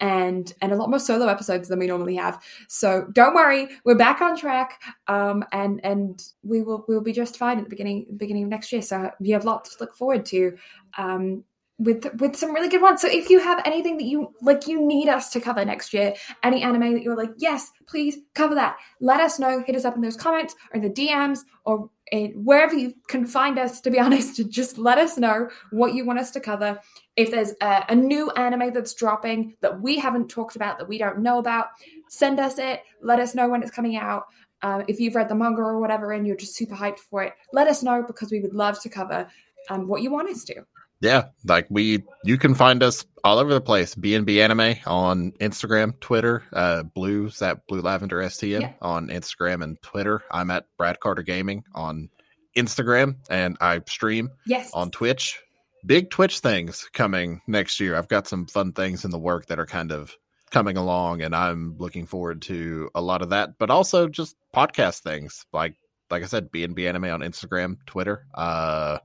[0.00, 2.42] and and a lot more solo episodes than we normally have.
[2.68, 7.36] So don't worry, we're back on track, um, and and we will we'll be just
[7.36, 8.82] fine at the beginning beginning of next year.
[8.82, 10.56] So you have lots to look forward to,
[10.96, 11.44] um,
[11.78, 13.00] with with some really good ones.
[13.00, 16.14] So if you have anything that you like, you need us to cover next year,
[16.42, 18.76] any anime that you're like, yes, please cover that.
[19.00, 19.62] Let us know.
[19.64, 23.24] Hit us up in those comments or in the DMs or in, wherever you can
[23.26, 23.80] find us.
[23.82, 26.80] To be honest, just let us know what you want us to cover.
[27.16, 30.98] If there's a, a new anime that's dropping that we haven't talked about that we
[30.98, 31.66] don't know about,
[32.08, 32.82] send us it.
[33.02, 34.24] Let us know when it's coming out.
[34.62, 37.34] Um, if you've read the manga or whatever and you're just super hyped for it,
[37.52, 39.28] let us know because we would love to cover
[39.70, 40.64] um, what you want us to.
[41.00, 43.94] Yeah, like we, you can find us all over the place.
[43.94, 46.42] BNB Anime on Instagram, Twitter.
[46.52, 48.72] Uh, Blue's at Blue Lavender STM Yeah.
[48.82, 50.22] on Instagram and Twitter.
[50.30, 52.08] I'm at Brad Carter Gaming on
[52.56, 54.70] Instagram, and I stream Yes.
[54.74, 55.40] on Twitch.
[55.86, 57.94] Big Twitch things coming next year.
[57.94, 60.16] I've got some fun things in the work that are kind of
[60.50, 63.50] coming along, and I'm looking forward to a lot of that.
[63.58, 65.74] But also just podcast things, like
[66.10, 68.26] like I said, BNB Anime on Instagram, Twitter.
[68.34, 68.98] Uh,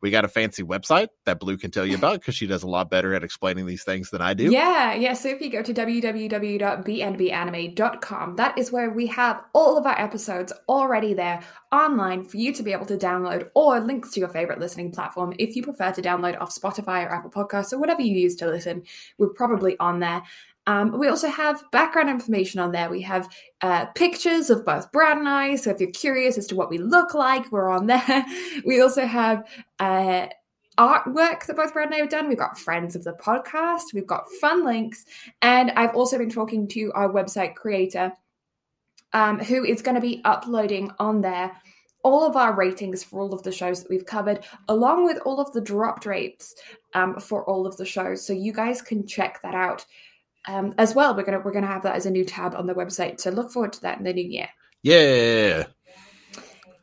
[0.00, 2.68] we got a fancy website that Blue can tell you about because she does a
[2.68, 4.50] lot better at explaining these things than I do.
[4.50, 5.14] Yeah, yeah.
[5.14, 10.52] So if you go to www.bnbanime.com, that is where we have all of our episodes
[10.68, 11.42] already there
[11.72, 15.32] online for you to be able to download or links to your favorite listening platform.
[15.38, 18.46] If you prefer to download off Spotify or Apple Podcasts or whatever you use to
[18.46, 18.82] listen,
[19.18, 20.22] we're probably on there.
[20.66, 22.90] Um, we also have background information on there.
[22.90, 23.28] We have
[23.62, 25.56] uh, pictures of both Brad and I.
[25.56, 28.26] So if you're curious as to what we look like, we're on there.
[28.64, 29.46] We also have
[29.78, 30.26] uh,
[30.78, 32.28] artwork that both Brad and I have done.
[32.28, 33.94] We've got friends of the podcast.
[33.94, 35.04] We've got fun links.
[35.42, 38.12] And I've also been talking to our website creator,
[39.12, 41.52] um, who is going to be uploading on there
[42.06, 45.40] all of our ratings for all of the shows that we've covered, along with all
[45.40, 46.54] of the dropped rates
[46.94, 48.24] um, for all of the shows.
[48.24, 49.84] So you guys can check that out.
[50.46, 51.16] Um, as well.
[51.16, 53.20] We're gonna we're gonna have that as a new tab on the website.
[53.20, 54.48] So look forward to that in the new year.
[54.82, 55.64] Yeah.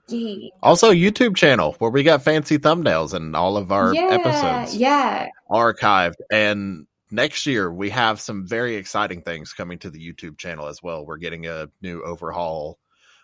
[0.10, 0.50] Yeah.
[0.62, 5.28] Also, YouTube channel where we got fancy thumbnails and all of our yeah, episodes Yeah.
[5.50, 6.16] archived.
[6.32, 10.84] And next year we have some very exciting things coming to the YouTube channel as
[10.84, 11.06] well.
[11.06, 12.80] We're getting a new overhaul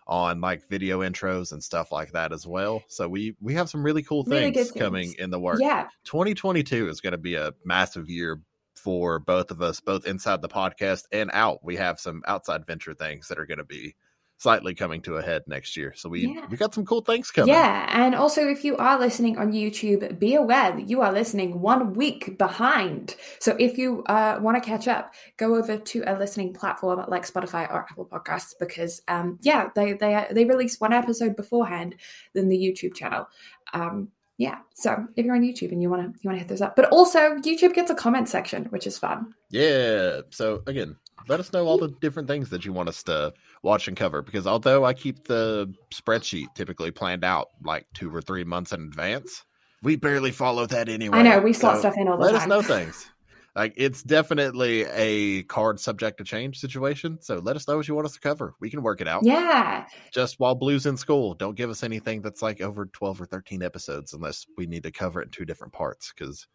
[0.07, 2.81] on like video intros and stuff like that as well.
[2.87, 5.59] So we we have some really cool Really things, coming in the work.
[5.61, 5.87] Yeah.
[6.05, 8.41] 2022 is going to be a massive year
[8.79, 11.59] for both of us, both inside the podcast and out.
[11.63, 13.95] We have some outside venture things that are going to be
[14.37, 15.93] slightly coming to a head next year.
[15.97, 16.45] So we Yeah.
[16.49, 17.53] we got some cool things coming.
[17.53, 21.59] Yeah, and also if you are listening on YouTube, be aware that you are listening
[21.59, 23.17] one week behind.
[23.39, 27.27] So if you uh, want to catch up, go over to a listening platform like
[27.27, 31.95] Spotify or Apple Podcasts because, um, yeah, they they they release one episode beforehand
[32.33, 33.27] than the YouTube channel.
[33.73, 34.07] Um,
[34.39, 36.61] yeah, so if you're on YouTube and you want to you want to hit those
[36.61, 39.33] up, but also YouTube gets a comment section, which is fun.
[39.51, 40.21] Yeah.
[40.29, 40.95] So again,
[41.27, 43.33] let us know all the different things that you want us to
[43.63, 48.21] watch and cover because although I keep the spreadsheet typically planned out like two or
[48.21, 49.43] three months in advance,
[49.83, 51.17] we barely follow that anyway.
[51.17, 52.41] I know we slot So stuff in all the let time.
[52.41, 53.11] us know things.
[53.59, 57.17] Like it's definitely a card subject to change situation.
[57.19, 58.55] So let us know what you want us to cover.
[58.61, 59.25] We can work it out.
[59.25, 63.25] Yeah, Just while Blue's in school, don't give us anything that's like over twelve or
[63.25, 66.47] thirteen episodes unless we need to cover it in two different parts because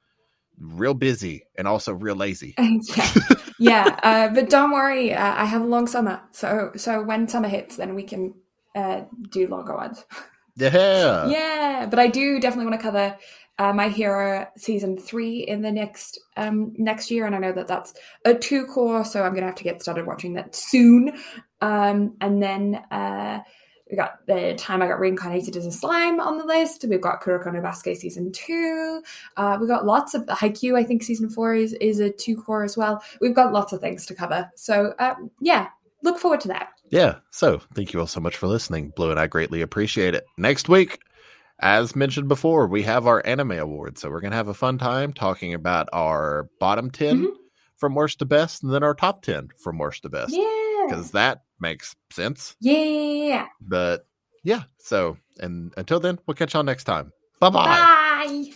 [0.59, 2.55] real busy and also real lazy.
[2.97, 3.13] yeah,
[3.59, 4.01] yeah.
[4.03, 7.77] Uh, but don't worry, uh, I have a long summer, so so when summer hits,
[7.77, 8.33] then we can
[8.75, 10.07] uh, do longer ones.
[10.57, 11.27] Yeah.
[11.29, 13.19] yeah, but I do definitely want to cover
[13.59, 17.69] uh, My Hero season three in the next um, next year, and I know that
[17.69, 17.95] that's
[18.25, 21.19] a two cour, so I'm gonna have to get started watching that soon.
[21.61, 23.41] Um, and then uh,
[23.91, 26.85] we got the time I got reincarnated as a slime on the list.
[26.89, 29.03] We've got Kuroko no Basket season two.
[29.37, 30.77] Uh, we've got lots of Haikyuu.
[30.77, 33.03] I think season four is is a two cour as well.
[33.21, 34.51] We've got lots of things to cover.
[34.57, 35.69] So um, yeah,
[36.03, 36.71] look forward to that.
[36.91, 37.17] Yeah.
[37.31, 38.91] So thank you all so much for listening.
[38.97, 40.25] Blue and I greatly appreciate it.
[40.37, 40.99] Next week,
[41.65, 44.01] as mentioned before, we have our anime awards.
[44.03, 47.31] So we're going to have a fun time talking about our bottom 10 Mhm.
[47.77, 50.35] from worst to best and then our top 10 from worst to best.
[50.37, 52.55] Yeah, Because that makes sense.
[52.61, 53.47] yeah.
[53.61, 54.07] But
[54.43, 54.65] yeah.
[54.79, 57.13] So, and until then, we'll catch y'all next time.
[57.41, 57.65] Bye-bye.
[57.65, 58.53] Bye.